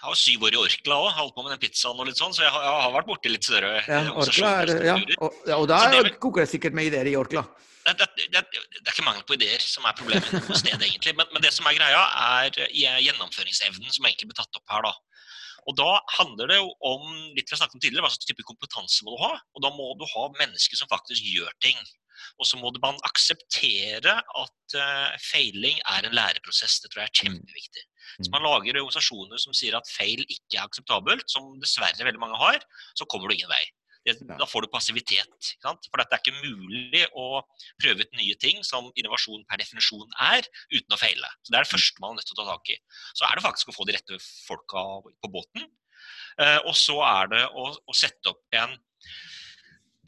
jeg 0.00 0.08
har 0.08 0.16
syv 0.16 0.44
år 0.48 0.54
i 0.56 0.60
Orkla 0.60 1.00
òg, 1.00 1.08
holdt 1.16 1.34
på 1.36 1.42
med 1.44 1.52
den 1.52 1.62
pizzaen 1.64 1.98
og 2.00 2.06
litt 2.08 2.20
sånn, 2.20 2.32
så 2.32 2.46
jeg 2.46 2.52
har, 2.54 2.62
jeg 2.64 2.84
har 2.84 2.94
vært 2.94 3.08
borti 3.10 3.32
litt 3.32 3.44
større 3.44 3.72
ja, 3.84 3.98
Orkla 4.22 4.52
er, 4.62 4.70
ja, 4.86 4.94
og, 5.20 5.42
ja, 5.44 5.58
og 5.58 5.66
da 5.68 5.80
koker 6.22 6.46
det 6.46 6.52
sikkert 6.54 6.76
med 6.76 6.88
ideer 6.88 7.10
i 7.10 7.18
Orkla. 7.20 7.42
Det, 7.84 7.92
det, 7.98 8.08
det, 8.32 8.40
det, 8.52 8.80
er 8.84 8.94
ikke 8.94 9.04
mangel 9.04 9.26
på 9.28 9.36
ideer 9.36 9.60
som 9.64 9.84
er 9.88 9.96
problemet 9.96 10.46
på 10.46 10.56
sted, 10.56 10.76
egentlig. 10.76 11.14
Men, 11.16 11.28
men, 11.32 11.44
det 11.44 11.52
som 11.52 11.68
er 11.68 11.76
greia, 11.76 12.00
er 12.40 12.58
gjennomføringsevnen 12.76 13.92
som 13.92 14.08
egentlig 14.08 14.28
blir 14.30 14.40
tatt 14.40 14.60
opp 14.60 14.72
her. 14.72 14.88
da. 14.88 15.09
Og 15.68 15.76
Da 15.78 16.00
handler 16.16 16.50
det 16.50 16.58
jo 16.60 16.68
om 16.86 17.06
litt 17.36 17.48
vi 17.48 17.54
har 17.54 17.62
snakket 17.62 17.78
om 17.78 17.82
tidligere, 17.82 18.04
hva 18.06 18.12
slags 18.14 18.28
type 18.28 18.46
kompetanse 18.48 19.06
må 19.06 19.16
du 19.16 19.24
ha. 19.24 19.32
Og 19.56 19.64
Da 19.64 19.72
må 19.74 19.88
du 20.00 20.06
ha 20.14 20.28
mennesker 20.38 20.80
som 20.80 20.90
faktisk 20.92 21.26
gjør 21.26 21.52
ting. 21.64 21.80
Og 22.40 22.48
så 22.48 22.58
må 22.60 22.70
man 22.82 22.98
akseptere 23.08 24.16
at 24.20 24.76
uh, 24.76 25.16
feiling 25.24 25.80
er 25.88 26.06
en 26.06 26.16
læreprosess. 26.16 26.80
Det 26.82 26.92
tror 26.92 27.04
jeg 27.04 27.08
er 27.08 27.14
mm. 27.14 27.20
kjempeviktig. 27.22 27.84
Hvis 28.18 28.28
mm. 28.28 28.34
man 28.36 28.46
lager 28.46 28.80
organisasjoner 28.82 29.40
som 29.40 29.56
sier 29.56 29.76
at 29.78 29.88
feil 29.88 30.22
ikke 30.26 30.58
er 30.58 30.66
akseptabelt, 30.66 31.26
som 31.32 31.54
dessverre 31.62 32.06
veldig 32.06 32.22
mange 32.22 32.40
har, 32.40 32.60
så 32.98 33.08
kommer 33.08 33.30
du 33.30 33.38
ingen 33.38 33.52
vei. 33.52 33.64
Da 34.08 34.46
får 34.48 34.64
du 34.64 34.70
passivitet. 34.72 35.50
For 35.62 36.00
det 36.00 36.06
er 36.08 36.22
ikke 36.22 36.40
mulig 36.40 37.02
å 37.12 37.42
prøve 37.82 38.06
ut 38.06 38.16
nye 38.16 38.36
ting, 38.40 38.62
som 38.64 38.88
innovasjon 38.96 39.44
per 39.48 39.60
definisjon 39.60 40.08
er, 40.30 40.46
uten 40.72 40.96
å 40.96 41.00
feile. 41.00 41.28
Så 41.44 41.52
Det 41.52 41.58
er 41.58 41.66
det 41.66 41.72
første 41.74 42.02
man 42.02 42.14
er 42.14 42.20
nødt 42.20 42.30
til 42.30 42.38
å 42.38 42.40
ta 42.40 42.54
tak 42.54 42.72
i. 42.72 42.78
Så 43.12 43.26
er 43.28 43.36
det 43.36 43.44
faktisk 43.44 43.72
å 43.72 43.76
få 43.76 43.86
de 43.88 43.98
rette 43.98 44.20
folka 44.46 44.86
på 45.04 45.32
båten. 45.36 45.68
Eh, 46.40 46.58
og 46.64 46.72
så 46.78 46.96
er 47.04 47.30
det 47.34 47.44
å, 47.52 47.68
å 47.76 47.96
sette 47.96 48.32
opp 48.32 48.56
en 48.56 48.78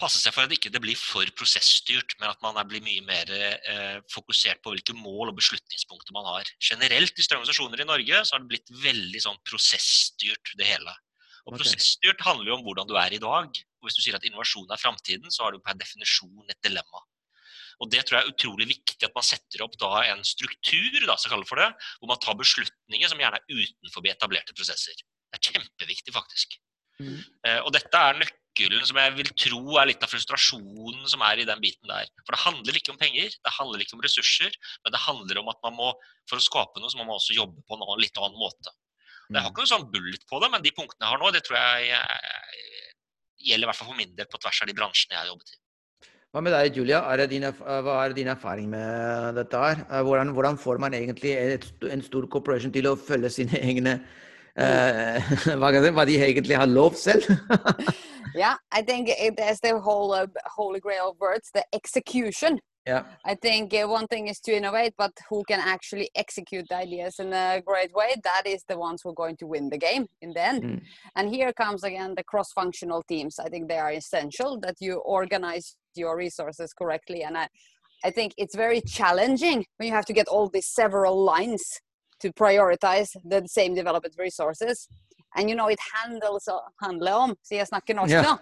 passe 0.01 0.19
seg 0.19 0.35
for 0.35 0.45
at 0.45 0.51
det 0.51 0.59
ikke 0.59 0.81
blir 0.83 0.99
for 0.99 1.29
prosessstyrt, 1.39 2.17
men 2.19 2.33
at 2.33 2.41
man 2.43 2.59
blir 2.69 2.83
mye 2.85 3.05
mer 3.07 3.29
eh, 3.37 3.99
fokusert 4.11 4.63
på 4.65 4.73
hvilke 4.75 4.97
mål 4.97 5.31
og 5.31 5.39
beslutningspunkter 5.39 6.17
man 6.17 6.27
har. 6.27 6.49
Generelt 6.65 7.19
i 7.19 7.25
større 7.25 7.43
organisasjoner 7.43 7.85
i 7.85 7.89
Norge 7.89 8.23
så 8.25 8.35
har 8.35 8.43
det 8.43 8.51
blitt 8.55 8.73
veldig 8.83 9.23
sånn 9.23 9.39
prosessstyrt, 9.47 10.55
det 10.59 10.71
hele. 10.71 10.97
Og 11.47 11.59
Prosessstyrt 11.59 12.23
handler 12.23 12.53
jo 12.53 12.57
om 12.59 12.67
hvordan 12.67 12.89
du 12.89 12.97
er 12.99 13.15
i 13.15 13.23
dag. 13.23 13.63
Og 13.83 13.89
hvis 13.89 13.99
du 13.99 14.05
sier 14.05 14.15
at 14.15 14.27
innovasjon 14.27 14.71
er 14.71 14.81
framtiden, 14.81 15.33
så 15.35 15.47
har 15.47 15.55
du 15.55 15.63
per 15.63 15.75
definisjon 15.79 16.47
et 16.49 16.61
dilemma. 16.63 17.03
Og 17.83 17.91
Det 17.91 18.05
tror 18.07 18.19
jeg 18.19 18.27
er 18.27 18.35
utrolig 18.35 18.69
viktig 18.71 19.09
at 19.09 19.17
man 19.17 19.27
setter 19.27 19.65
opp 19.65 19.75
da 19.81 20.05
en 20.13 20.23
struktur 20.27 21.01
da, 21.09 21.17
så 21.19 21.33
for 21.33 21.59
det, 21.59 21.71
hvor 21.99 22.13
man 22.13 22.21
tar 22.23 22.39
beslutninger 22.39 23.11
som 23.11 23.19
gjerne 23.19 23.41
er 23.41 23.65
utenfor 23.65 24.07
etablerte 24.07 24.55
prosesser. 24.55 24.95
Det 25.33 25.41
er 25.41 25.49
kjempeviktig, 25.51 26.15
faktisk. 26.15 26.61
Mm. 27.03 27.19
Eh, 27.49 27.59
og 27.65 27.73
dette 27.75 27.99
er 27.99 28.21
nøkkelen 28.21 28.85
som 28.87 29.01
jeg 29.01 29.15
vil 29.17 29.31
tro 29.35 29.79
er 29.81 29.89
litt 29.89 30.05
av 30.05 30.13
frustrasjonen 30.13 31.09
som 31.11 31.25
er 31.27 31.43
i 31.43 31.49
den 31.49 31.63
biten 31.65 31.91
der. 31.91 32.07
For 32.23 32.37
det 32.37 32.43
handler 32.45 32.79
ikke 32.79 32.95
om 32.95 33.01
penger, 33.01 33.33
det 33.33 33.55
handler 33.57 33.83
ikke 33.83 33.97
om 33.97 34.05
ressurser, 34.05 34.55
men 34.85 34.95
det 34.95 35.03
handler 35.03 35.43
om 35.43 35.51
at 35.51 35.59
man 35.67 35.75
må, 35.81 35.91
for 36.31 36.39
å 36.39 36.45
skape 36.45 36.83
noe, 36.83 36.93
så 36.93 37.01
må 37.01 37.09
man 37.09 37.19
også 37.19 37.35
jobbe 37.35 37.65
på 37.67 37.79
en 37.79 38.03
litt 38.03 38.21
annen 38.21 38.39
måte. 38.39 38.77
Jeg 39.33 39.41
har 39.41 39.49
mm. 39.49 39.55
ikke 39.55 39.65
noe 39.65 39.73
sånn 39.73 39.91
bullet 39.91 40.29
på 40.29 40.39
det, 40.43 40.53
men 40.53 40.63
de 40.63 40.75
punktene 40.77 41.07
jeg 41.07 41.15
har 41.15 41.23
nå, 41.23 41.33
det 41.35 41.43
tror 41.47 41.59
jeg 41.59 41.89
gjelder 43.43 43.67
i 43.67 43.71
hvert 43.71 43.81
fall 43.81 43.91
for 43.93 43.99
min 43.99 44.15
del 44.17 44.31
på 44.31 44.41
tvers 44.41 44.63
av 44.63 44.71
de 44.71 44.77
bransjene 44.79 45.17
jeg 45.17 45.23
har 45.23 45.31
jobbet 45.33 45.55
i. 45.55 45.59
Hva 46.33 46.41
med 46.41 46.55
deg, 46.57 46.79
Julia? 46.81 47.03
Er 47.13 47.27
din, 47.29 47.45
hva 47.45 47.95
er 48.07 48.15
din 48.17 48.31
erfaring 48.33 48.71
med 48.73 49.37
dette? 49.37 49.59
her? 49.61 49.83
Eh, 49.85 50.01
hvordan, 50.01 50.31
hvordan 50.33 50.57
får 50.57 50.79
man 50.81 50.95
egentlig 50.97 51.35
et, 51.37 51.67
en 51.93 52.03
stor 52.03 52.25
corporation 52.33 52.73
til 52.73 52.89
å 52.89 52.97
følge 52.97 53.31
sine 53.35 53.61
egne 53.61 53.99
uh, 54.63 55.57
hva, 55.61 56.05
de 56.09 56.17
egentlig 56.25 56.57
har 56.57 56.69
lov 56.73 56.97
selv? 56.97 57.29
yeah, 58.35 58.57
I 58.73 58.81
think 58.81 59.11
there's 59.37 59.61
the 59.61 59.79
whole 59.79 60.13
uh, 60.13 60.27
holy 60.57 60.81
grail 60.81 61.17
words, 61.21 61.51
the 61.53 61.65
execution. 61.73 62.59
Yeah. 62.87 63.05
I 63.25 63.37
think 63.37 63.73
uh, 63.75 63.87
one 63.87 64.09
thing 64.09 64.27
is 64.27 64.41
to 64.41 64.57
innovate, 64.57 64.95
but 64.99 65.13
who 65.31 65.45
can 65.45 65.61
actually 65.61 66.11
execute 66.17 66.67
the 66.69 66.77
ideas 66.77 67.21
in 67.21 67.33
a 67.33 67.63
great 67.65 67.95
way, 67.95 68.17
that 68.25 68.43
is 68.45 68.65
the 68.69 68.77
ones 68.77 69.03
who 69.03 69.11
are 69.11 69.15
going 69.15 69.37
to 69.37 69.47
win 69.47 69.71
the 69.71 69.79
game 69.79 70.07
in 70.21 70.33
the 70.33 70.45
end. 70.45 70.63
Mm. 70.65 70.83
And 71.15 71.33
here 71.33 71.53
comes 71.53 71.85
again 71.85 72.15
the 72.17 72.25
cross 72.25 72.51
functional 72.53 73.03
teams. 73.05 73.39
I 73.39 73.49
think 73.49 73.69
they 73.69 73.79
are 73.79 73.93
essential 73.93 74.59
that 74.61 74.77
you 74.81 74.97
organize 74.97 75.77
your 75.95 76.17
resources 76.17 76.73
correctly. 76.73 77.23
And 77.23 77.39
I, 77.39 77.49
I 78.05 78.11
think 78.11 78.33
it's 78.37 78.57
very 78.57 78.81
challenging 78.81 79.65
when 79.77 79.89
you 79.89 79.95
have 79.95 80.07
to 80.07 80.13
get 80.13 80.27
all 80.27 80.49
these 80.49 80.67
several 80.67 81.23
lines 81.23 81.63
to 82.19 82.33
prioritize 82.33 83.09
the 83.25 83.47
same 83.47 83.75
development 83.75 84.15
resources 84.19 84.89
and 85.37 85.49
you 85.49 85.57
know 85.57 85.69
it 85.69 85.79
handles 85.95 86.49
handler 86.83 87.13
om. 87.13 87.35
Sier 87.43 87.63
jeg 87.63 87.69
snakker 87.71 87.97
norsk 87.97 88.13
yeah. 88.13 88.27
nå. 88.27 88.35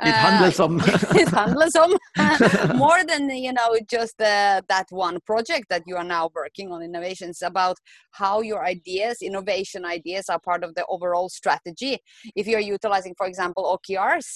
It 0.00 0.14
handles 0.14 0.60
om. 0.60 0.80
it 1.22 1.28
handles 1.28 1.76
om. 1.76 1.96
More 2.84 3.04
than 3.04 3.30
you 3.30 3.52
know 3.52 3.76
just 3.90 4.20
uh, 4.20 4.60
that 4.68 4.86
one 4.90 5.20
project 5.26 5.66
that 5.70 5.82
you 5.86 5.96
are 5.96 6.04
now 6.04 6.30
working 6.34 6.72
on 6.72 6.82
innovations 6.82 7.42
about 7.42 7.76
how 8.12 8.40
your 8.40 8.64
ideas 8.64 9.22
innovation 9.22 9.84
ideas 9.84 10.28
are 10.28 10.40
part 10.40 10.64
of 10.64 10.74
the 10.74 10.84
overall 10.88 11.28
strategy. 11.28 11.98
If 12.34 12.46
you're 12.46 12.60
utilizing 12.60 13.14
for 13.16 13.26
example 13.26 13.64
okrs 13.64 14.26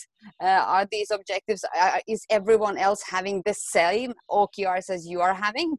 uh, 0.41 0.65
are 0.77 0.87
these 0.91 1.11
objectives 1.11 1.65
uh, 1.79 1.99
is 2.07 2.25
everyone 2.31 2.77
else 2.79 3.03
having 3.09 3.43
the 3.45 3.55
same 3.55 4.13
okrs 4.31 4.91
as 4.91 5.07
you 5.07 5.21
are 5.21 5.35
having? 5.35 5.77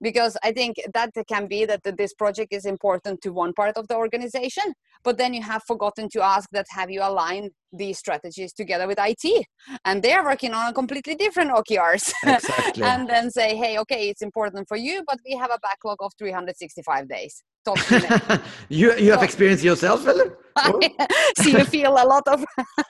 Because 0.00 0.36
i 0.42 0.52
think 0.52 0.76
that 0.92 1.10
can 1.28 1.46
be 1.46 1.64
that 1.64 1.80
this 1.96 2.12
project 2.14 2.52
is 2.52 2.66
important 2.66 3.20
to 3.22 3.30
one 3.32 3.52
part 3.54 3.76
of 3.76 3.88
the 3.88 3.96
organization 3.96 4.74
but 5.04 5.18
then 5.18 5.34
you 5.34 5.42
have 5.42 5.62
forgotten 5.66 6.08
to 6.08 6.22
ask 6.22 6.48
that 6.52 6.66
have 6.70 6.90
you 6.90 7.02
aligned 7.02 7.50
these 7.76 7.98
strategies 7.98 8.52
together 8.52 8.86
with 8.86 8.98
IT 9.00 9.46
and 9.84 10.02
they're 10.02 10.24
working 10.24 10.52
on 10.52 10.70
a 10.70 10.72
completely 10.72 11.14
different 11.14 11.50
OKRs 11.50 12.12
exactly. 12.26 12.82
and 12.82 13.08
then 13.08 13.30
say 13.30 13.56
hey 13.56 13.78
okay 13.78 14.08
it's 14.08 14.22
important 14.22 14.66
for 14.68 14.76
you 14.76 15.02
but 15.06 15.18
we 15.26 15.36
have 15.36 15.50
a 15.50 15.58
backlog 15.62 15.98
of 16.00 16.12
365 16.18 17.08
days 17.08 17.42
you 18.68 18.94
you 18.96 19.10
have 19.10 19.22
experienced 19.22 19.64
yourself, 19.64 20.04
Philip? 20.04 20.38
Oh. 20.56 20.80
so 21.38 21.48
you 21.48 21.64
feel 21.64 21.92
a 21.92 22.06
lot 22.06 22.22
of 22.28 22.44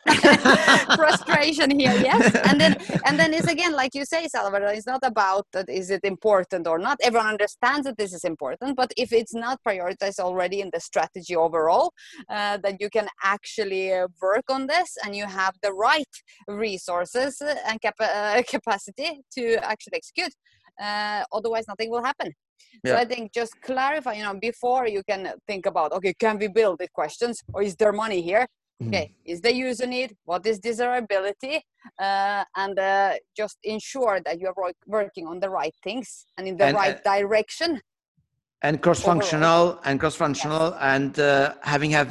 frustration 0.96 1.70
here, 1.78 1.94
yes. 1.94 2.34
And 2.44 2.60
then 2.60 2.76
and 3.06 3.18
then 3.18 3.32
it's 3.32 3.46
again 3.46 3.72
like 3.72 3.94
you 3.94 4.04
say, 4.04 4.26
Salvador. 4.26 4.68
It's 4.68 4.86
not 4.86 5.00
about 5.04 5.46
that 5.52 5.68
is 5.68 5.90
it 5.90 6.00
important 6.02 6.66
or 6.66 6.78
not. 6.78 6.98
Everyone 7.02 7.28
understands 7.28 7.86
that 7.86 7.96
this 7.96 8.12
is 8.12 8.24
important, 8.24 8.76
but 8.76 8.92
if 8.96 9.12
it's 9.12 9.34
not 9.34 9.60
prioritized 9.66 10.18
already 10.18 10.60
in 10.60 10.70
the 10.72 10.80
strategy 10.80 11.36
overall, 11.36 11.92
uh, 12.28 12.58
that 12.58 12.80
you 12.80 12.90
can 12.90 13.06
actually 13.22 13.92
uh, 13.92 14.08
work 14.20 14.44
on 14.50 14.66
this 14.76 14.90
and 15.02 15.10
you 15.20 15.26
have 15.40 15.54
the 15.66 15.72
right 15.88 16.14
resources 16.66 17.32
and 17.68 17.76
cap- 17.84 18.00
uh, 18.00 18.42
capacity 18.56 19.10
to 19.36 19.42
actually 19.72 19.96
execute. 20.02 20.34
Uh, 20.86 21.22
otherwise, 21.36 21.64
nothing 21.72 21.90
will 21.94 22.04
happen. 22.10 22.30
So 22.86 22.96
I 22.96 23.04
think 23.12 23.32
just 23.40 23.52
clarify, 23.68 24.12
you 24.18 24.24
know, 24.26 24.36
before 24.50 24.84
you 24.96 25.02
can 25.10 25.22
think 25.50 25.64
about, 25.72 25.88
okay, 25.98 26.12
can 26.24 26.34
we 26.42 26.48
build 26.60 26.78
it 26.86 26.90
questions 26.92 27.34
or 27.54 27.60
is 27.68 27.74
there 27.80 27.92
money 28.04 28.20
here? 28.30 28.44
Mm. 28.82 28.88
Okay, 28.88 29.06
is 29.32 29.38
the 29.46 29.54
user 29.68 29.86
need? 29.96 30.10
What 30.30 30.42
is 30.50 30.56
desirability? 30.70 31.56
Uh, 32.06 32.42
and 32.62 32.76
uh, 32.78 33.12
just 33.40 33.56
ensure 33.74 34.16
that 34.26 34.34
you're 34.40 34.56
work- 34.64 34.84
working 34.98 35.24
on 35.32 35.36
the 35.44 35.50
right 35.60 35.74
things 35.86 36.08
and 36.36 36.44
in 36.50 36.54
the 36.60 36.66
And, 36.68 36.76
right 36.82 36.98
direction. 37.14 37.70
and 38.66 38.74
cross-functional 38.84 39.62
and 39.86 39.94
cross-functional 40.02 40.66
and 40.94 41.12
uh, 41.18 41.54
having 41.74 41.90
have 41.98 42.10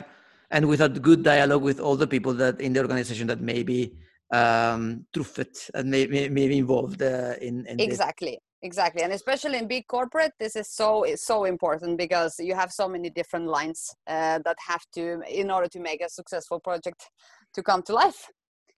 and 0.54 0.68
without 0.68 1.02
good 1.02 1.24
dialogue 1.24 1.64
with 1.64 1.80
all 1.80 1.98
the 1.98 2.08
people 2.08 2.34
that 2.34 2.62
in 2.62 2.72
the 2.74 2.80
organization 2.80 3.28
that 3.28 3.42
may 3.42 3.64
be 3.64 3.92
um, 4.32 5.06
truffet 5.14 5.70
and 5.74 5.90
may, 5.90 6.08
may, 6.08 6.30
may 6.30 6.48
be 6.48 6.58
involved 6.58 7.02
uh, 7.02 7.34
in, 7.42 7.66
in 7.68 7.78
this. 7.78 7.88
exactly 7.88 8.40
exactly 8.62 9.02
and 9.04 9.12
especially 9.12 9.58
in 9.58 9.68
big 9.68 9.86
corporate 9.88 10.32
this 10.40 10.56
is 10.56 10.70
so 10.70 11.06
so 11.16 11.44
important 11.44 11.98
because 11.98 12.40
you 12.40 12.56
have 12.56 12.72
so 12.72 12.88
many 12.88 13.10
different 13.10 13.48
lines 13.48 13.94
uh, 14.08 14.40
that 14.46 14.56
have 14.66 14.86
to 14.94 15.22
in 15.28 15.52
order 15.52 15.68
to 15.68 15.80
make 15.80 16.02
a 16.02 16.10
successful 16.10 16.60
project 16.60 17.10
to 17.54 17.62
come 17.62 17.82
to 17.84 17.94
life 17.94 18.30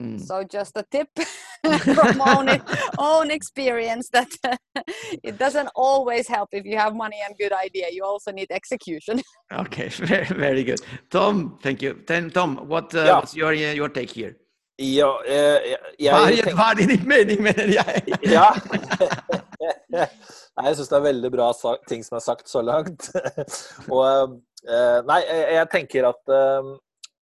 Mm. 0.04 0.20
so 0.20 0.44
just 0.44 0.76
a 0.76 0.84
tip 0.92 1.08
from 1.96 2.20
own, 2.22 2.50
own 3.00 3.32
experience 3.32 4.10
that 4.12 4.28
it 5.24 5.38
doesn't 5.38 5.70
always 5.74 6.28
help 6.28 6.50
if 6.52 6.66
you 6.66 6.78
have 6.78 6.94
money 6.96 7.18
and 7.26 7.34
good 7.40 7.54
idea 7.54 7.86
you 7.92 8.04
also 8.04 8.32
need 8.32 8.52
execution 8.52 9.22
Okay, 9.54 9.88
very, 9.90 10.26
very 10.26 10.64
good. 10.64 10.82
Tom, 11.10 11.58
thank 11.64 11.82
you. 11.82 11.94
Then, 12.08 12.30
Tom, 12.32 12.58
what, 12.68 12.94
uh, 12.96 13.06
Ja. 13.06 13.20
what's 13.20 13.36
your, 13.36 13.54
uh, 13.54 13.74
your 13.74 13.90
take 13.90 14.10
here? 14.12 14.36
Ja, 14.78 15.08
eh, 15.26 15.78
jeg, 16.00 16.12
Hva 16.12 16.30
jeg 16.30 16.40
er, 16.40 16.44
tenker- 16.44 16.56
hva 16.56 16.72
er 16.72 16.76
din 16.76 17.08
mening, 17.08 17.42
mener 17.42 17.68
jeg? 17.68 18.04
Ja. 18.26 18.50
Nei, 19.96 20.66
jeg 20.68 20.76
syns 20.80 20.90
det 20.92 20.98
er 20.98 21.06
veldig 21.06 21.32
bra 21.32 21.52
sa- 21.56 21.78
ting 21.88 22.04
som 22.04 22.18
er 22.18 22.24
sagt 22.26 22.50
så 22.52 22.62
langt. 22.66 23.08
Og 23.90 24.42
eh, 24.68 25.00
Nei, 25.08 25.22
jeg, 25.24 25.46
jeg 25.56 25.70
tenker 25.72 26.10
at 26.10 26.34
eh, 26.36 26.60
eh, 26.68 26.74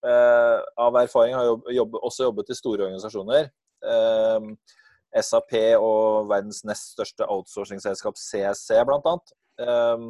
av 0.04 0.98
erfaring 1.00 1.36
har 1.38 1.46
jeg 1.48 1.78
jobb, 1.78 2.00
også 2.04 2.26
jobbet 2.28 2.50
i 2.52 2.58
store 2.58 2.88
organisasjoner. 2.90 3.52
Eh, 3.84 4.48
SAP 5.22 5.54
og 5.78 6.30
verdens 6.32 6.64
nest 6.68 6.96
største 6.96 7.28
outsourcingselskap 7.30 8.18
CSC, 8.18 8.80
blant 8.88 9.06
annet. 9.10 9.36
Eh, 9.62 10.08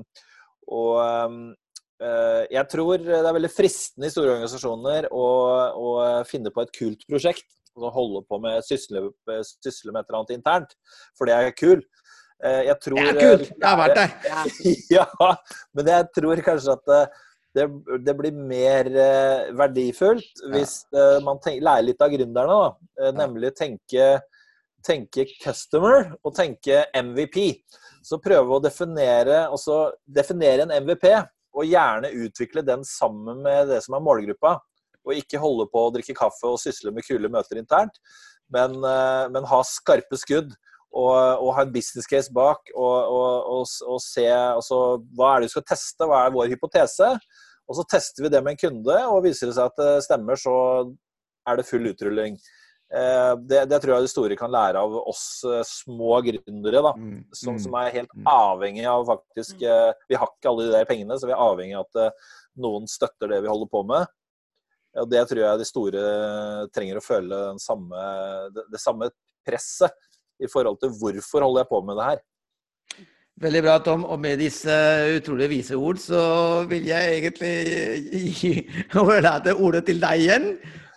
og 0.74 1.02
eh, 1.04 2.44
jeg 2.54 2.70
tror 2.72 3.04
det 3.04 3.20
er 3.20 3.36
veldig 3.36 3.52
fristende 3.52 4.10
i 4.10 4.14
store 4.14 4.38
organisasjoner 4.38 5.10
å, 5.12 5.26
å 5.76 5.90
finne 6.30 6.54
på 6.54 6.64
et 6.64 6.74
kult 6.76 7.06
prosjekt. 7.10 7.48
Og 7.74 7.90
holde 7.90 8.20
på 8.30 8.38
med 8.38 8.62
sysle, 8.62 9.08
sysle 9.50 9.90
med 9.90 10.04
et 10.04 10.10
eller 10.12 10.20
annet 10.20 10.34
internt, 10.36 10.76
for 11.18 11.26
det 11.26 11.34
er 11.34 11.56
kul. 11.58 11.80
Eh, 12.44 12.68
Jeg 12.68 12.78
tror 12.86 13.00
Det 13.00 13.14
er 13.14 13.18
kult! 13.18 13.48
Jeg 13.50 13.66
har 13.66 13.80
vært 13.80 13.98
der. 13.98 14.12
ja, 15.00 15.06
men 15.74 15.90
jeg 15.90 16.10
tror 16.20 16.44
kanskje 16.46 16.76
at 16.78 16.94
eh, 16.94 17.24
det, 17.54 17.68
det 18.06 18.14
blir 18.18 18.34
mer 18.34 18.90
eh, 18.90 19.52
verdifullt 19.58 20.42
hvis 20.54 20.80
eh, 20.96 21.20
man 21.26 21.40
tenker, 21.42 21.66
lærer 21.66 21.88
litt 21.88 22.02
av 22.02 22.14
gründerne. 22.14 22.58
Da. 22.58 22.90
Eh, 23.02 23.14
Nemlig 23.20 23.54
tenke, 23.58 24.08
tenke 24.86 25.28
customer 25.44 26.12
og 26.24 26.34
tenke 26.38 26.84
MVP. 26.98 27.40
Så 28.04 28.20
prøve 28.24 28.58
å 28.58 28.64
definere, 28.64 29.46
også 29.54 29.86
definere 30.04 30.66
en 30.66 30.76
MVP, 30.84 31.08
og 31.54 31.70
gjerne 31.70 32.10
utvikle 32.26 32.66
den 32.66 32.84
sammen 32.88 33.44
med 33.46 33.70
det 33.72 33.80
som 33.86 33.96
er 33.96 34.04
målgruppa. 34.04 34.58
Og 35.06 35.20
ikke 35.20 35.40
holde 35.40 35.70
på 35.72 35.86
å 35.86 35.94
drikke 35.94 36.18
kaffe 36.18 36.50
og 36.50 36.60
sysle 36.60 36.92
med 36.96 37.06
kule 37.06 37.32
møter 37.32 37.60
internt, 37.62 37.96
men, 38.52 38.76
men 39.32 39.48
ha 39.50 39.60
skarpe 39.68 40.18
skudd 40.20 40.52
og, 40.94 41.14
og 41.42 41.54
ha 41.58 41.64
en 41.66 41.74
business 41.74 42.06
case 42.10 42.30
bak 42.34 42.70
og, 42.76 42.98
og, 43.10 43.48
og, 43.56 43.64
og 43.90 44.02
se 44.04 44.28
altså, 44.30 44.80
hva 45.18 45.32
er 45.34 45.42
det 45.42 45.50
vi 45.50 45.54
skal 45.56 45.66
teste, 45.74 46.06
hva 46.10 46.20
er 46.28 46.36
vår 46.36 46.52
hypotese. 46.54 47.08
Og 47.64 47.78
så 47.80 47.86
tester 47.90 48.26
vi 48.26 48.30
det 48.34 48.42
med 48.44 48.54
en 48.54 48.60
kunde, 48.60 48.98
og 49.10 49.24
viser 49.26 49.50
det 49.50 49.56
seg 49.58 49.72
at 49.72 49.80
det 49.80 50.04
stemmer, 50.06 50.38
så 50.38 50.54
er 51.48 51.58
det 51.58 51.66
full 51.66 51.88
utrulling. 51.90 52.36
Eh, 52.94 53.34
Det, 53.50 53.64
det 53.72 53.80
tror 53.82 53.96
jeg 53.96 54.06
de 54.06 54.12
store 54.12 54.38
kan 54.38 54.52
lære 54.54 54.82
av 54.84 54.94
oss 55.02 55.26
eh, 55.50 55.64
små 55.66 56.20
gründere, 56.28 56.84
da, 56.86 56.92
Mm, 56.94 57.24
som, 57.34 57.56
mm. 57.56 57.62
som 57.66 57.78
er 57.80 57.96
helt 57.96 58.14
Mm. 58.14 58.28
avhengig 58.30 58.86
av 58.86 59.08
faktisk 59.08 59.64
eh, 59.66 59.94
Vi 60.12 60.20
har 60.20 60.28
ikke 60.30 60.52
alle 60.52 60.68
de 60.68 60.76
der 60.76 60.86
pengene, 60.92 61.18
så 61.18 61.26
vi 61.26 61.34
er 61.34 61.42
avhengig 61.42 61.80
av 61.80 61.88
at 61.88 62.14
noen 62.62 62.86
støtter 62.86 63.32
det 63.32 63.42
vi 63.42 63.50
holder 63.50 63.72
på 63.72 63.82
med. 63.88 64.06
Og 65.02 65.10
det 65.10 65.24
tror 65.26 65.42
jeg 65.42 65.58
de 65.58 65.66
store 65.66 66.02
trenger 66.76 67.00
å 67.00 67.08
føle 67.08 67.40
den 67.50 67.58
samme, 67.64 68.04
det, 68.54 68.68
det 68.76 68.82
samme 68.84 69.10
presset 69.48 69.96
i 70.40 70.48
forhold 70.54 70.80
til 70.82 70.94
hvorfor 71.00 71.44
holder 71.46 71.62
jeg 71.64 71.72
på 71.72 71.82
med 71.86 72.00
det 72.00 72.06
her. 72.12 72.22
Veldig 73.42 73.62
bra, 73.66 73.78
Tom. 73.82 74.04
Og 74.06 74.20
med 74.22 74.38
disse 74.38 74.74
utrolig 75.18 75.50
vise 75.50 75.76
ord, 75.76 75.98
så 75.98 76.22
vil 76.70 76.86
jeg 76.86 77.18
egentlig 77.18 77.54
gi 78.38 78.52
overlate 79.02 79.56
ordet 79.56 79.86
til 79.90 80.02
deg 80.02 80.22
igjen. 80.28 80.48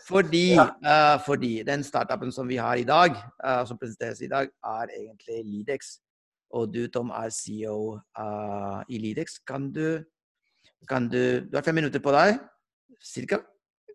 Fordi, 0.07 0.55
Ja. 0.55 0.67
uh, 0.87 1.21
fordi 1.27 1.63
den 1.67 1.83
startupen 1.83 2.31
som 2.33 2.47
vi 2.49 2.57
har 2.61 2.77
i 2.79 2.85
dag, 2.87 3.17
uh, 3.43 3.65
som 3.67 3.79
presenteres 3.79 4.21
i 4.23 4.29
dag, 4.31 4.47
er 4.65 4.93
egentlig 4.95 5.41
Lidex. 5.45 5.97
Og 6.55 6.69
du, 6.75 6.87
Tom, 6.89 7.11
er 7.11 7.33
CEO 7.35 7.97
uh, 8.19 8.83
i 8.89 8.99
Lidex. 9.03 9.41
Kan 9.47 9.73
du, 9.73 10.05
kan 10.89 11.09
du 11.09 11.41
Du 11.41 11.57
har 11.57 11.63
fem 11.63 11.75
minutter 11.75 11.99
på 12.01 12.13
deg, 12.15 12.39
cirka. 13.03 13.41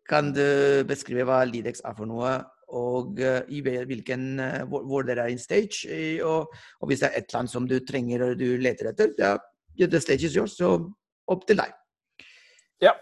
Kan 0.09 0.33
du 0.33 0.83
beskrive 0.83 1.23
hva 1.23 1.43
Lidex 1.45 1.79
er 1.85 1.93
for 1.95 2.09
noe, 2.09 2.41
og 2.77 3.19
eh, 3.19 3.41
i 3.51 3.61
hvilken, 3.63 4.25
eh, 4.39 4.63
hvor, 4.69 4.85
hvor 4.87 5.05
dere 5.07 5.27
er 5.27 5.35
in 5.35 5.41
stage? 5.41 5.85
Og, 6.23 6.51
og 6.79 6.91
hvis 6.91 7.03
det 7.03 7.09
er 7.09 7.19
et 7.19 7.29
eller 7.29 7.43
annet 7.43 7.53
som 7.53 7.67
du 7.67 7.77
trenger 7.85 8.25
og 8.29 8.39
du 8.39 8.47
leter 8.61 8.91
etter, 8.91 9.13
ja, 9.19 9.35
the 9.87 10.01
stage 10.01 10.27
is 10.27 10.35
yours. 10.35 10.57
Så 10.57 10.73
opp 11.31 11.45
til 11.47 11.59
deg. 11.61 11.73
Ja. 12.81 12.95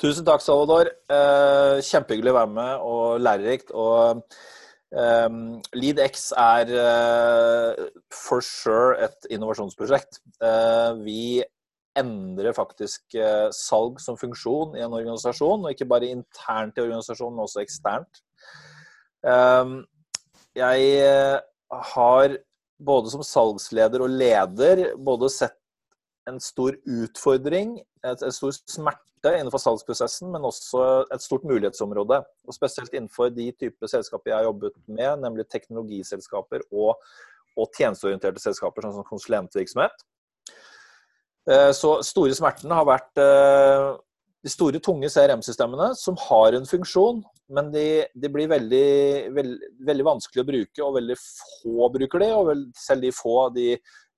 Tusen 0.00 0.24
takk, 0.24 0.42
Salvador. 0.44 0.88
Eh, 1.10 1.80
kjempehyggelig 1.84 2.32
å 2.32 2.38
være 2.38 2.54
med 2.54 2.86
og 2.86 3.20
lærerikt. 3.20 3.74
Og 3.74 4.22
eh, 4.94 5.38
LeadX 5.74 6.30
er 6.38 6.72
eh, 6.84 7.84
for 8.14 8.44
sure 8.44 8.96
et 9.04 9.28
innovasjonsprosjekt. 9.34 10.22
Eh, 10.38 11.02
vi 11.02 11.22
endrer 11.98 12.54
faktisk 12.54 13.18
eh, 13.18 13.48
salg 13.54 13.98
som 14.02 14.18
funksjon 14.20 14.76
i 14.78 14.84
en 14.86 14.94
organisasjon, 14.94 15.66
og 15.66 15.74
ikke 15.74 15.88
bare 15.90 16.12
internt 16.14 16.78
i 16.78 16.84
organisasjonen, 16.86 17.36
men 17.36 17.48
også 17.48 17.64
eksternt. 17.64 18.22
Eh, 19.26 19.72
jeg 20.58 20.90
eh, 21.02 21.38
har 21.94 22.38
både 22.78 23.10
som 23.12 23.24
salgsleder 23.26 24.04
og 24.04 24.14
leder 24.14 24.84
både 25.02 25.30
sett 25.32 25.56
en 26.28 26.38
stor 26.42 26.76
utfordring, 26.84 27.78
en 28.04 28.34
stor 28.34 28.52
smerte 28.68 29.32
innenfor 29.34 29.62
salgsprosessen, 29.62 30.28
men 30.30 30.44
også 30.46 30.82
et 31.14 31.24
stort 31.24 31.46
mulighetsområde. 31.48 32.20
Og 32.46 32.54
Spesielt 32.54 32.92
innenfor 32.94 33.32
de 33.34 33.48
typer 33.56 33.90
selskaper 33.90 34.32
jeg 34.32 34.38
har 34.38 34.48
jobbet 34.50 34.76
med, 34.86 35.24
nemlig 35.24 35.48
teknologiselskaper 35.50 36.66
og, 36.68 37.00
og 37.58 37.72
tjenesteorienterte 37.74 38.42
selskaper, 38.42 38.86
sånn 38.86 39.00
som 39.00 39.08
konsulentvirksomhet. 39.08 40.04
Eh, 41.48 41.72
Så 41.72 41.96
store 42.06 42.36
smertene 42.36 42.76
har 42.78 42.86
vært 42.86 43.24
eh, 43.24 43.88
de 44.44 44.50
store, 44.52 44.78
tunge 44.82 45.10
CRM-systemene 45.10 45.90
som 45.98 46.18
har 46.28 46.54
en 46.54 46.66
funksjon, 46.68 47.22
men 47.54 47.70
de, 47.72 47.86
de 48.14 48.30
blir 48.30 48.50
veldig, 48.50 48.88
veld, 49.34 49.64
veldig 49.88 50.06
vanskelig 50.06 50.44
å 50.44 50.48
bruke, 50.50 50.84
og 50.84 50.98
veldig 50.98 51.16
få 51.18 51.88
bruker 51.94 52.22
de. 52.22 52.28
Og 52.36 52.52
selv 52.78 53.06
de 53.06 53.14
få 53.14 53.38
de, 53.56 53.66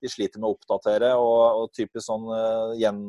de 0.02 0.11
sliter 0.12 0.42
med 0.42 0.50
å 0.50 0.56
oppdatere. 0.56 1.12
Og, 1.16 1.62
og 1.62 1.72
typisk 1.76 2.04
sånn 2.04 2.26
uh, 2.28 2.74
igjen, 2.76 3.06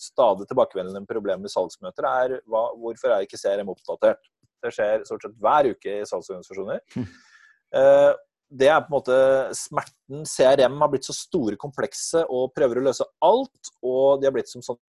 stadig 0.00 0.48
tilbakevendende 0.50 1.08
problem 1.08 1.46
i 1.46 1.52
salgsmøter 1.52 2.08
er 2.10 2.36
hva, 2.50 2.66
hvorfor 2.80 3.14
er 3.14 3.24
ikke 3.24 3.40
CRM 3.40 3.72
oppdatert? 3.72 4.20
Det 4.60 4.74
skjer 4.76 5.06
stort 5.08 5.24
sett 5.24 5.38
hver 5.40 5.70
uke 5.72 6.00
i 6.02 6.08
salgsorganisasjoner. 6.08 6.84
Uh, 7.70 8.12
det 8.50 8.66
er 8.66 8.82
på 8.82 8.90
en 8.90 8.96
måte 8.98 9.16
smerten. 9.54 10.24
CRM 10.26 10.80
har 10.82 10.90
blitt 10.92 11.06
så 11.06 11.14
store, 11.14 11.56
komplekse 11.60 12.26
og 12.26 12.50
prøver 12.52 12.80
å 12.80 12.86
løse 12.90 13.06
alt. 13.22 13.74
Og 13.86 14.20
de 14.20 14.26
har 14.26 14.34
blitt 14.34 14.50
som 14.50 14.64
sånne 14.66 14.82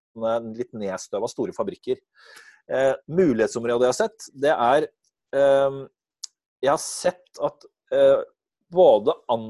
litt 0.57 0.73
nedstøva 0.77 1.29
store 1.31 1.55
fabrikker. 1.55 1.99
Eh, 2.71 2.93
mulighetsområdet 3.11 3.87
jeg 3.87 3.93
har 3.93 3.99
sett, 3.99 4.29
det 4.33 4.53
er 4.53 4.87
eh, 5.35 5.79
Jeg 6.61 6.71
har 6.71 6.81
sett 6.83 7.41
at 7.41 7.65
eh, 7.95 8.21
både 8.71 9.15
an, 9.33 9.47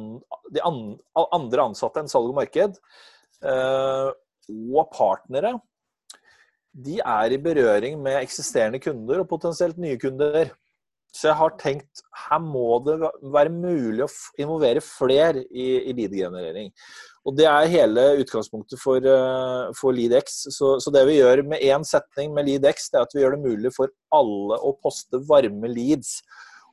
de 0.50 0.62
an, 0.66 0.80
andre 1.28 1.68
ansatte 1.70 2.02
enn 2.02 2.10
salg 2.10 2.32
og 2.32 2.40
marked 2.40 2.80
eh, 3.44 4.08
og 4.72 4.88
partnere 4.96 5.58
de 6.72 7.00
er 7.04 7.36
i 7.36 7.40
berøring 7.42 8.00
med 8.02 8.22
eksisterende 8.22 8.80
kunder 8.80 9.22
og 9.22 9.30
potensielt 9.30 9.80
nye 9.82 10.00
kunder. 10.00 10.52
Så 11.12 11.28
jeg 11.28 11.38
har 11.42 11.56
tenkt 11.60 12.04
her 12.30 12.40
må 12.40 12.80
det 12.86 12.96
være 13.34 13.52
mulig 13.52 14.06
å 14.06 14.12
involvere 14.40 14.84
flere 14.84 15.44
i, 15.52 15.68
i 15.92 15.96
lead-generering. 15.98 16.72
Og 17.26 17.36
Det 17.38 17.46
er 17.46 17.70
hele 17.70 18.04
utgangspunktet 18.24 18.80
for, 18.82 18.98
eh, 18.98 19.74
for 19.78 19.94
LeadX. 19.94 20.48
Så, 20.56 20.80
så 20.82 20.94
det 20.94 21.06
vi 21.06 21.20
gjør 21.20 21.44
med 21.46 21.62
én 21.62 21.84
setning 21.86 22.34
med 22.34 22.48
LeadX, 22.48 22.90
det 22.90 22.98
er 22.98 23.06
at 23.06 23.14
vi 23.14 23.22
gjør 23.22 23.36
det 23.36 23.46
mulig 23.46 23.74
for 23.76 23.94
alle 24.12 24.58
å 24.58 24.74
poste 24.82 25.22
varme 25.30 25.70
leads. 25.70 26.22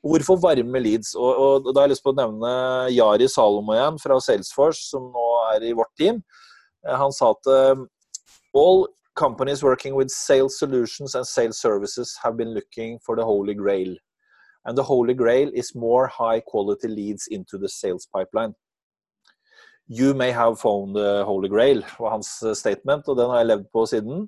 Og 0.00 0.14
hvorfor 0.14 0.40
varme 0.40 0.80
leads? 0.80 1.12
Og, 1.18 1.28
og 1.36 1.68
Da 1.68 1.82
har 1.82 1.88
jeg 1.88 1.96
lyst 1.96 2.06
på 2.06 2.14
å 2.14 2.20
nevne 2.20 2.52
Jari 2.94 3.28
igjen 3.28 4.00
fra 4.00 4.20
Salesforce, 4.24 4.88
som 4.88 5.10
nå 5.12 5.28
er 5.52 5.68
i 5.68 5.74
vårt 5.76 5.92
team. 5.98 6.22
Han 6.86 7.12
sa 7.12 7.34
at 7.34 7.50
all 8.54 8.86
companies 9.18 9.62
working 9.62 9.94
with 9.94 10.08
sales 10.08 10.58
solutions 10.58 11.14
and 11.14 11.26
sales 11.26 11.60
services 11.60 12.16
have 12.22 12.36
been 12.36 12.54
looking 12.54 12.98
for 13.04 13.16
the 13.16 13.24
holy 13.24 13.52
grail. 13.52 13.94
And 14.64 14.78
the 14.78 14.84
holy 14.84 15.14
grail 15.14 15.50
is 15.52 15.74
more 15.74 16.06
high 16.06 16.40
quality 16.40 16.88
leads 16.88 17.26
into 17.26 17.58
the 17.58 17.68
sales 17.68 18.06
pipeline. 18.14 18.54
You 19.88 20.12
may 20.12 20.30
have 20.36 20.58
found 20.60 20.96
the 20.96 21.24
holy 21.24 21.48
grail, 21.48 21.82
var 21.98 22.18
hans 22.18 22.28
statement, 22.58 23.08
og 23.08 23.16
den 23.16 23.30
har 23.32 23.40
jeg 23.40 23.48
levd 23.48 23.68
på 23.72 23.84
siden. 23.88 24.26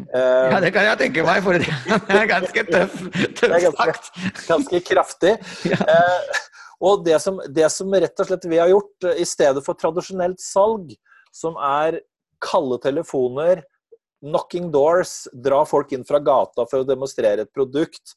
Uh, 0.00 0.50
ja, 0.50 0.58
det 0.60 0.72
kan 0.74 0.88
jeg 0.88 0.98
tenke 1.04 1.24
meg, 1.24 1.44
for 1.44 1.56
det 1.62 2.16
er 2.16 2.26
ganske 2.28 2.64
tøff, 2.72 2.96
tøff 3.38 3.54
sagt. 3.78 4.10
Ganske, 4.10 4.50
ganske 4.50 4.82
kraftig. 4.90 5.36
Ja. 5.72 5.78
Uh, 5.86 6.42
og 6.86 7.06
det 7.06 7.16
som, 7.24 7.38
det 7.48 7.70
som, 7.72 7.94
rett 7.94 8.20
og 8.20 8.28
slett 8.28 8.50
vi 8.50 8.58
har 8.60 8.68
gjort, 8.68 9.06
i 9.16 9.24
stedet 9.24 9.62
for 9.64 9.78
tradisjonelt 9.80 10.42
salg, 10.42 10.90
som 11.32 11.56
er 11.56 12.02
kalde 12.44 12.78
telefoner, 12.82 13.62
knocking 14.24 14.68
doors, 14.72 15.22
dra 15.32 15.62
folk 15.68 15.92
inn 15.96 16.04
fra 16.04 16.20
gata 16.20 16.66
for 16.68 16.82
å 16.82 16.88
demonstrere 16.88 17.46
et 17.46 17.54
produkt. 17.54 18.16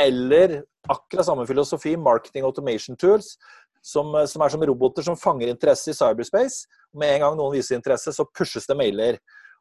Eller 0.00 0.62
akkurat 0.90 1.28
samme 1.28 1.46
filosofi, 1.46 1.94
marketing 2.00 2.46
automation 2.48 2.98
tools, 2.98 3.36
som, 3.82 4.14
som, 4.30 4.44
er 4.44 4.54
som 4.54 4.64
roboter 4.70 5.04
som 5.06 5.18
fanger 5.18 5.50
interesse 5.50 5.90
i 5.90 5.96
cyberspace. 5.98 6.68
Med 6.94 7.16
en 7.16 7.24
gang 7.26 7.36
noen 7.38 7.56
viser 7.56 7.78
interesse, 7.78 8.14
så 8.14 8.28
pushes 8.28 8.68
det 8.68 8.78
mailer. 8.78 9.18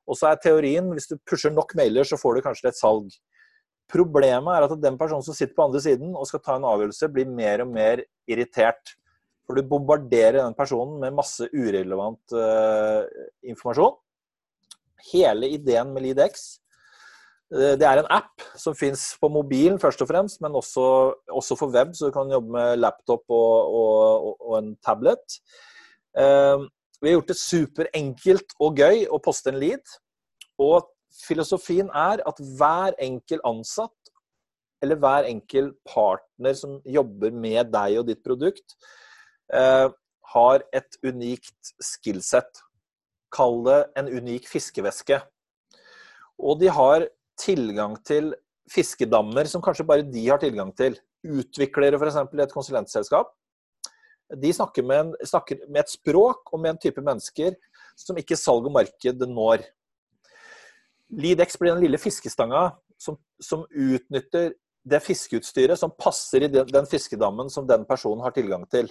Og 0.10 0.18
så 0.18 0.30
er 0.30 0.42
teorien 0.42 0.88
hvis 0.94 1.10
du 1.10 1.18
pusher 1.28 1.54
nok 1.54 1.74
mailer, 1.78 2.08
så 2.08 2.20
får 2.22 2.38
du 2.38 2.46
kanskje 2.46 2.70
et 2.72 2.80
salg. 2.80 3.12
Problemet 3.92 4.54
er 4.56 4.68
at 4.68 4.78
den 4.80 4.98
personen 5.00 5.26
som 5.26 5.36
sitter 5.36 5.58
på 5.58 5.66
andre 5.68 5.82
siden 5.84 6.14
og 6.16 6.30
skal 6.30 6.44
ta 6.46 6.56
en 6.58 6.68
avgjørelse, 6.70 7.12
blir 7.12 7.28
mer 7.28 7.66
og 7.66 7.74
mer 7.74 8.06
irritert. 8.30 8.96
For 9.44 9.58
du 9.58 9.68
bombarderer 9.68 10.40
den 10.44 10.56
personen 10.56 11.02
med 11.02 11.18
masse 11.18 11.50
urelevant 11.52 12.38
uh, 12.38 13.04
informasjon 13.44 13.98
hele 15.10 15.50
ideen 15.56 15.94
med 15.94 16.06
LeadX 16.06 16.44
eh, 16.46 16.61
det 17.52 17.84
er 17.84 18.00
en 18.00 18.12
app 18.16 18.44
som 18.56 18.76
fins 18.78 19.10
på 19.20 19.28
mobilen 19.28 19.80
først 19.80 20.02
og 20.06 20.08
fremst, 20.08 20.40
men 20.44 20.56
også, 20.56 20.86
også, 21.28 21.58
for 21.60 21.74
web, 21.74 21.92
så 21.96 22.08
du 22.08 22.16
kan 22.16 22.32
jobbe 22.32 22.54
med 22.56 22.80
laptop 22.80 23.26
og, 23.28 23.74
og, 23.82 24.38
og 24.40 24.56
en 24.62 24.70
tablet. 24.86 25.40
Eh, 26.16 26.64
vi 27.02 27.10
har 27.10 27.18
gjort 27.18 27.34
det 27.34 27.40
superenkelt 27.42 28.56
og 28.62 28.80
gøy 28.80 29.04
å 29.10 29.20
poste 29.24 29.52
en 29.52 29.60
lead. 29.60 29.84
Og 30.62 30.88
filosofien 31.26 31.92
er 31.92 32.24
at 32.30 32.40
hver 32.60 32.96
enkel 33.04 33.44
ansatt, 33.48 33.96
eller 34.82 34.98
hver 35.02 35.28
enkel 35.30 35.74
partner 35.86 36.56
som 36.58 36.80
jobber 36.88 37.36
med 37.36 37.74
deg 37.74 38.00
og 38.00 38.08
ditt 38.08 38.24
produkt, 38.26 38.78
eh, 39.54 39.90
har 40.32 40.64
et 40.72 41.02
unikt 41.04 41.76
skillset 41.84 42.64
Kall 43.32 43.62
det 43.64 43.80
en 43.96 44.10
unik 44.12 44.48
fiskeveske. 44.52 45.22
Og 46.42 46.60
de 46.60 46.68
har 46.68 47.06
tilgang 47.42 47.98
til 48.08 48.32
fiskedammer 48.72 49.50
som 49.50 49.64
kanskje 49.64 49.88
bare 49.88 50.08
de 50.08 50.24
har 50.28 50.42
tilgang 50.42 50.72
til. 50.78 50.96
Utviklere 51.26 52.00
f.eks. 52.00 52.22
i 52.24 52.44
et 52.46 52.56
konsulentselskap. 52.56 53.34
De 54.42 54.54
snakker 54.56 54.86
med, 54.88 55.06
en, 55.06 55.28
snakker 55.28 55.60
med, 55.68 55.84
et 55.84 55.92
språk 55.92 56.54
og 56.54 56.62
med 56.62 56.76
en 56.76 56.82
type 56.82 57.04
mennesker 57.04 57.58
som 58.00 58.18
ikke 58.18 58.40
salg 58.40 58.70
og 58.70 58.76
marked 58.78 59.26
når. 59.28 59.66
Lidex 61.12 61.58
blir 61.60 61.74
den 61.74 61.84
lille 61.84 62.00
fiskestanga 62.00 62.70
som, 63.02 63.18
som 63.44 63.66
utnytter 63.68 64.54
det 64.88 65.02
fiskeutstyret 65.04 65.78
som 65.78 65.92
passer 65.94 66.48
i 66.48 66.50
den, 66.52 66.70
den 66.72 66.88
fiskedammen 66.90 67.52
som 67.54 67.68
den 67.70 67.84
personen 67.90 68.24
har 68.24 68.34
tilgang 68.34 68.64
til. 68.72 68.90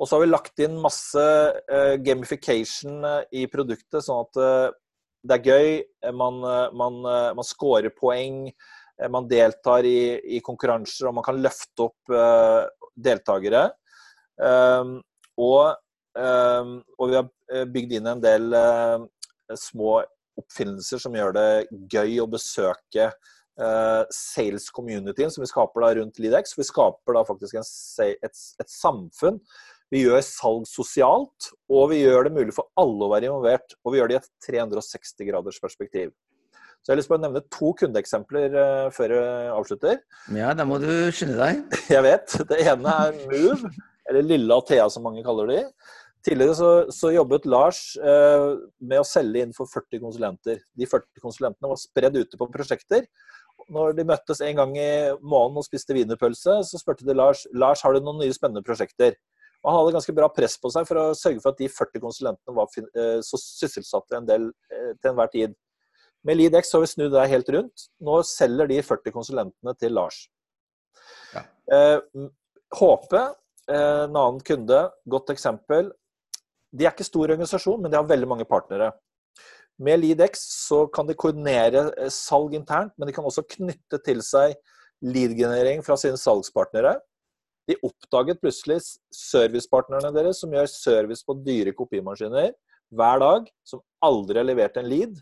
Og 0.00 0.08
så 0.08 0.16
har 0.16 0.24
vi 0.24 0.32
lagt 0.32 0.62
inn 0.64 0.80
masse 0.82 1.22
uh, 1.22 1.94
gamification 2.02 3.04
uh, 3.06 3.20
i 3.30 3.46
produktet, 3.50 4.02
sånn 4.02 4.24
at 4.24 4.40
uh, 4.40 4.74
det 5.22 5.38
er 5.38 5.46
gøy. 5.46 5.70
Man, 6.18 6.40
man, 6.78 7.00
man 7.38 7.46
scorer 7.46 7.92
poeng. 7.94 8.46
Man 9.10 9.28
deltar 9.30 9.86
i, 9.88 10.18
i, 10.36 10.40
konkurranser, 10.44 11.08
og 11.08 11.16
man 11.16 11.26
kan 11.26 11.40
løfte 11.42 11.88
opp 11.88 12.12
deltakere. 12.98 13.64
Um, 14.36 14.96
og, 15.40 15.78
um, 16.16 16.76
og, 16.98 17.04
vi 17.10 17.18
har 17.18 17.66
bygd 17.72 17.96
inn 17.98 18.10
en 18.12 18.22
del 18.22 18.56
små 19.58 20.00
oppfinnelser 20.40 21.02
som 21.02 21.16
gjør 21.16 21.34
det 21.36 21.48
gøy 21.92 22.18
å 22.22 22.30
besøke 22.30 23.10
sales 24.16 24.70
communityen 24.72 25.28
som 25.30 25.42
vi 25.42 25.50
skaper 25.50 25.84
da 25.84 25.90
rundt 25.98 26.20
Lidex. 26.24 26.54
Vi 26.56 26.64
skaper 26.64 27.18
da 27.18 27.24
faktisk 27.28 27.58
en, 27.60 27.66
et, 28.00 28.44
et 28.62 28.72
samfunn 28.72 29.36
vi 29.92 30.06
gjør 30.06 30.22
salg 30.24 30.66
sosialt, 30.70 31.50
og 31.68 31.90
vi 31.92 32.00
gjør 32.00 32.28
det 32.28 32.34
mulig 32.34 32.54
for 32.56 32.70
alle 32.80 33.04
å 33.04 33.12
være 33.12 33.28
involvert. 33.28 33.74
Og 33.84 33.92
vi 33.92 34.00
gjør 34.00 34.08
det 34.08 34.16
i 34.16 34.20
et 34.22 34.30
360 34.48 35.28
graders 35.28 35.60
perspektiv. 35.60 36.14
Så 36.82 36.90
jeg 36.90 36.94
har 36.94 36.98
lyst 36.98 37.10
til 37.12 37.18
å 37.18 37.22
nevne 37.22 37.42
to 37.52 37.72
kundeeksempler 37.78 38.54
uh, 38.56 38.86
før 38.94 39.12
jeg 39.14 39.50
avslutter. 39.54 39.98
Ja, 40.34 40.54
da 40.58 40.64
må 40.66 40.80
du 40.82 40.90
skynde 41.14 41.36
deg. 41.38 41.60
Jeg 41.92 42.02
vet. 42.08 42.38
Det 42.48 42.58
ene 42.64 42.94
er 43.04 43.20
Move, 43.30 43.70
eller 44.10 44.26
Lille 44.26 44.56
Athea 44.56 44.88
som 44.90 45.04
mange 45.06 45.22
kaller 45.22 45.52
de. 45.52 45.60
Tidligere 46.26 46.56
så, 46.58 46.70
så 46.94 47.10
jobbet 47.10 47.46
Lars 47.50 47.78
eh, 47.98 48.48
med 48.78 49.00
å 49.00 49.06
selge 49.06 49.42
inn 49.42 49.54
for 49.56 49.66
40 49.66 49.98
konsulenter. 50.04 50.60
De 50.78 50.86
40 50.86 51.22
konsulentene 51.22 51.70
var 51.72 51.80
spredd 51.80 52.18
ute 52.20 52.38
på 52.38 52.46
prosjekter. 52.50 53.08
Når 53.74 53.96
de 53.98 54.04
møttes 54.06 54.42
en 54.46 54.60
gang 54.60 54.76
i 54.78 54.92
måneden 55.18 55.58
og 55.58 55.66
spiste 55.66 55.96
wienerpølse, 55.96 56.60
så 56.68 56.78
spurte 56.78 57.06
de 57.06 57.16
Lars 57.18 57.42
Lars, 57.50 57.82
har 57.82 57.94
du 57.94 58.06
noen 58.06 58.22
nye 58.22 58.34
spennende 58.34 58.62
prosjekter. 58.66 59.18
Han 59.62 59.76
hadde 59.76 59.94
ganske 59.94 60.14
bra 60.16 60.28
press 60.34 60.56
på 60.58 60.70
seg 60.74 60.86
for 60.88 60.98
å 60.98 61.04
sørge 61.14 61.42
for 61.42 61.54
at 61.54 61.60
de 61.60 61.68
40 61.70 62.02
konsulentene 62.02 62.56
var 62.56 62.70
eh, 62.82 63.20
så 63.22 63.38
sysselsatte 63.38 64.18
en 64.18 64.26
del 64.26 64.48
eh, 64.72 64.90
til 64.98 65.12
enhver 65.12 65.30
tid. 65.34 65.54
Med 66.26 66.38
Lidex 66.38 66.72
har 66.74 66.82
vi 66.82 66.90
snudd 66.90 67.14
det 67.14 67.28
helt 67.30 67.50
rundt. 67.54 67.86
Nå 68.02 68.20
selger 68.26 68.70
de 68.70 68.80
40 68.82 69.14
konsulentene 69.14 69.74
til 69.78 69.94
Lars. 69.94 70.24
Ja. 71.34 71.44
Eh, 71.78 72.26
HP, 72.78 73.16
en 73.72 74.18
annen 74.18 74.42
kunde, 74.46 74.82
godt 75.06 75.30
eksempel. 75.34 75.92
De 76.72 76.86
er 76.86 76.94
ikke 76.94 77.06
stor 77.06 77.30
organisasjon, 77.30 77.82
men 77.82 77.92
de 77.92 77.98
har 78.00 78.08
veldig 78.08 78.30
mange 78.30 78.48
partnere. 78.48 78.90
Med 79.82 80.00
Lidex 80.02 80.42
så 80.66 80.84
kan 80.94 81.06
de 81.08 81.16
koordinere 81.18 82.10
salg 82.12 82.54
internt, 82.56 82.94
men 82.96 83.08
de 83.08 83.14
kan 83.14 83.26
også 83.26 83.44
knytte 83.56 83.98
til 84.06 84.22
seg 84.24 84.56
lead-generering 85.02 85.82
fra 85.86 85.96
sine 86.00 86.18
salgspartnere. 86.20 86.96
De 87.70 87.78
oppdaget 87.86 88.40
plutselig 88.42 88.80
servicepartnerne 89.14 90.10
deres 90.14 90.42
som 90.42 90.52
gjør 90.52 90.70
service 90.70 91.26
på 91.26 91.36
dyre 91.46 91.74
kopimaskiner 91.76 92.52
hver 92.92 93.22
dag, 93.22 93.46
som 93.64 93.82
aldri 94.04 94.40
har 94.40 94.48
levert 94.48 94.76
en 94.80 94.88
lead. 94.90 95.18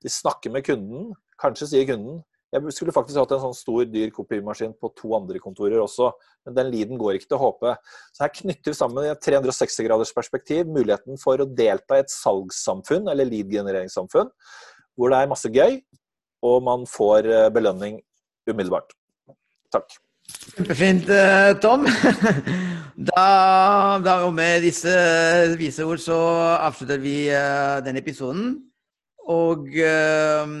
De 0.00 0.12
snakker 0.12 0.52
med 0.54 0.64
kunden. 0.64 1.10
Kanskje 1.40 1.72
sier 1.72 1.88
kunden 1.90 2.22
jeg 2.50 2.74
skulle 2.74 2.94
faktisk 2.94 3.20
hatt 3.20 3.32
en 3.36 3.42
sånn 3.44 3.54
stor, 3.54 3.84
dyr 3.86 4.10
kopimaskin 4.14 4.72
på 4.74 4.90
to 4.98 5.12
andre 5.14 5.38
kontorer 5.42 5.78
også, 5.78 6.08
men 6.46 6.56
den 6.56 6.70
leaden 6.72 6.98
går 6.98 7.18
ikke 7.18 7.28
til 7.30 7.38
å 7.38 7.44
håpe. 7.44 7.76
Så 8.10 8.24
her 8.24 8.32
knytter 8.40 8.72
vi 8.72 8.78
sammen 8.78 9.06
i 9.06 9.12
et 9.12 9.22
360 9.22 9.86
graders 9.86 10.10
perspektiv 10.16 10.70
muligheten 10.70 11.20
for 11.22 11.38
å 11.38 11.46
delta 11.46 12.00
i 12.00 12.02
et 12.02 12.10
salgssamfunn, 12.10 13.06
eller 13.12 13.30
lead-genereringssamfunn, 13.30 14.32
hvor 14.98 15.14
det 15.14 15.20
er 15.20 15.30
masse 15.30 15.52
gøy, 15.54 15.78
og 16.50 16.56
man 16.66 16.88
får 16.90 17.30
eh, 17.30 17.48
belønning 17.54 18.00
umiddelbart. 18.50 18.96
Takk. 19.70 20.00
Kjempefint, 20.56 21.08
eh, 21.08 21.54
Tom. 21.60 21.86
Da, 23.00 23.96
da, 24.04 24.14
og 24.26 24.34
med 24.36 24.60
disse 24.60 24.90
vise 25.56 25.86
ord 25.88 26.02
så 26.02 26.16
avslutter 26.60 26.98
vi 27.00 27.30
uh, 27.32 27.78
denne 27.80 28.02
episoden. 28.02 28.50
Og 29.32 29.70
uh, 29.72 30.52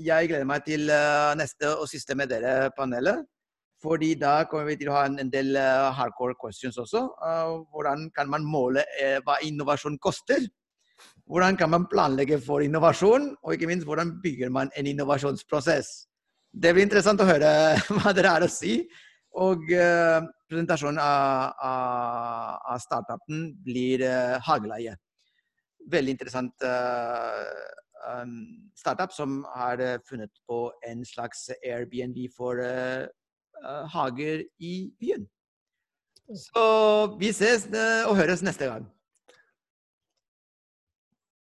jeg 0.00 0.30
gleder 0.30 0.48
meg 0.48 0.64
til 0.64 0.88
neste 1.36 1.74
og 1.74 1.84
siste 1.90 2.16
med 2.16 2.32
dere 2.32 2.70
panelet. 2.78 3.26
Fordi 3.84 4.14
da 4.16 4.46
kommer 4.48 4.70
vi 4.70 4.78
til 4.80 4.88
å 4.88 4.96
ha 4.96 5.04
en 5.10 5.28
del 5.28 5.58
hardcore 5.98 6.38
questions 6.40 6.80
også. 6.80 7.04
hvordan 7.74 8.08
kan 8.16 8.32
man 8.32 8.48
måle 8.48 8.86
hva 9.26 9.36
innovasjon 9.44 10.00
koster? 10.00 10.40
Hvordan 11.28 11.60
kan 11.60 11.70
man 11.70 11.84
planlegge 11.92 12.40
for 12.40 12.64
innovasjon? 12.64 13.34
Og 13.42 13.54
ikke 13.54 13.68
minst, 13.68 13.84
hvordan 13.84 14.22
bygger 14.24 14.48
man 14.48 14.72
en 14.72 14.86
innovasjonsprosess? 14.88 16.06
Det 16.54 16.70
blir 16.70 16.86
interessant 16.86 17.20
å 17.20 17.26
høre 17.26 17.50
hva 17.98 18.12
dere 18.14 18.34
har 18.36 18.46
å 18.46 18.50
si. 18.50 18.78
Og 19.34 19.66
uh, 19.74 20.22
presentasjonen 20.46 21.00
av, 21.02 21.54
av, 21.58 22.60
av, 22.70 22.82
startupen 22.82 23.48
blir 23.66 24.04
uh, 24.06 24.36
hageleie. 24.46 24.94
Veldig 25.90 26.14
interessant 26.14 26.64
uh, 26.64 27.42
um, 28.06 28.36
startup 28.78 29.12
som 29.12 29.42
har 29.56 29.82
funnet 30.06 30.30
på 30.46 30.68
en 30.86 31.02
slags 31.08 31.48
Airbnb 31.58 32.26
for 32.36 32.62
hager 33.94 34.42
i 34.60 34.74
byen. 35.00 35.22
Så 36.36 36.64
vi 37.20 37.30
ses 37.32 37.66
og 38.08 38.16
høres 38.18 38.42
neste 38.44 38.68
gang. 38.68 38.86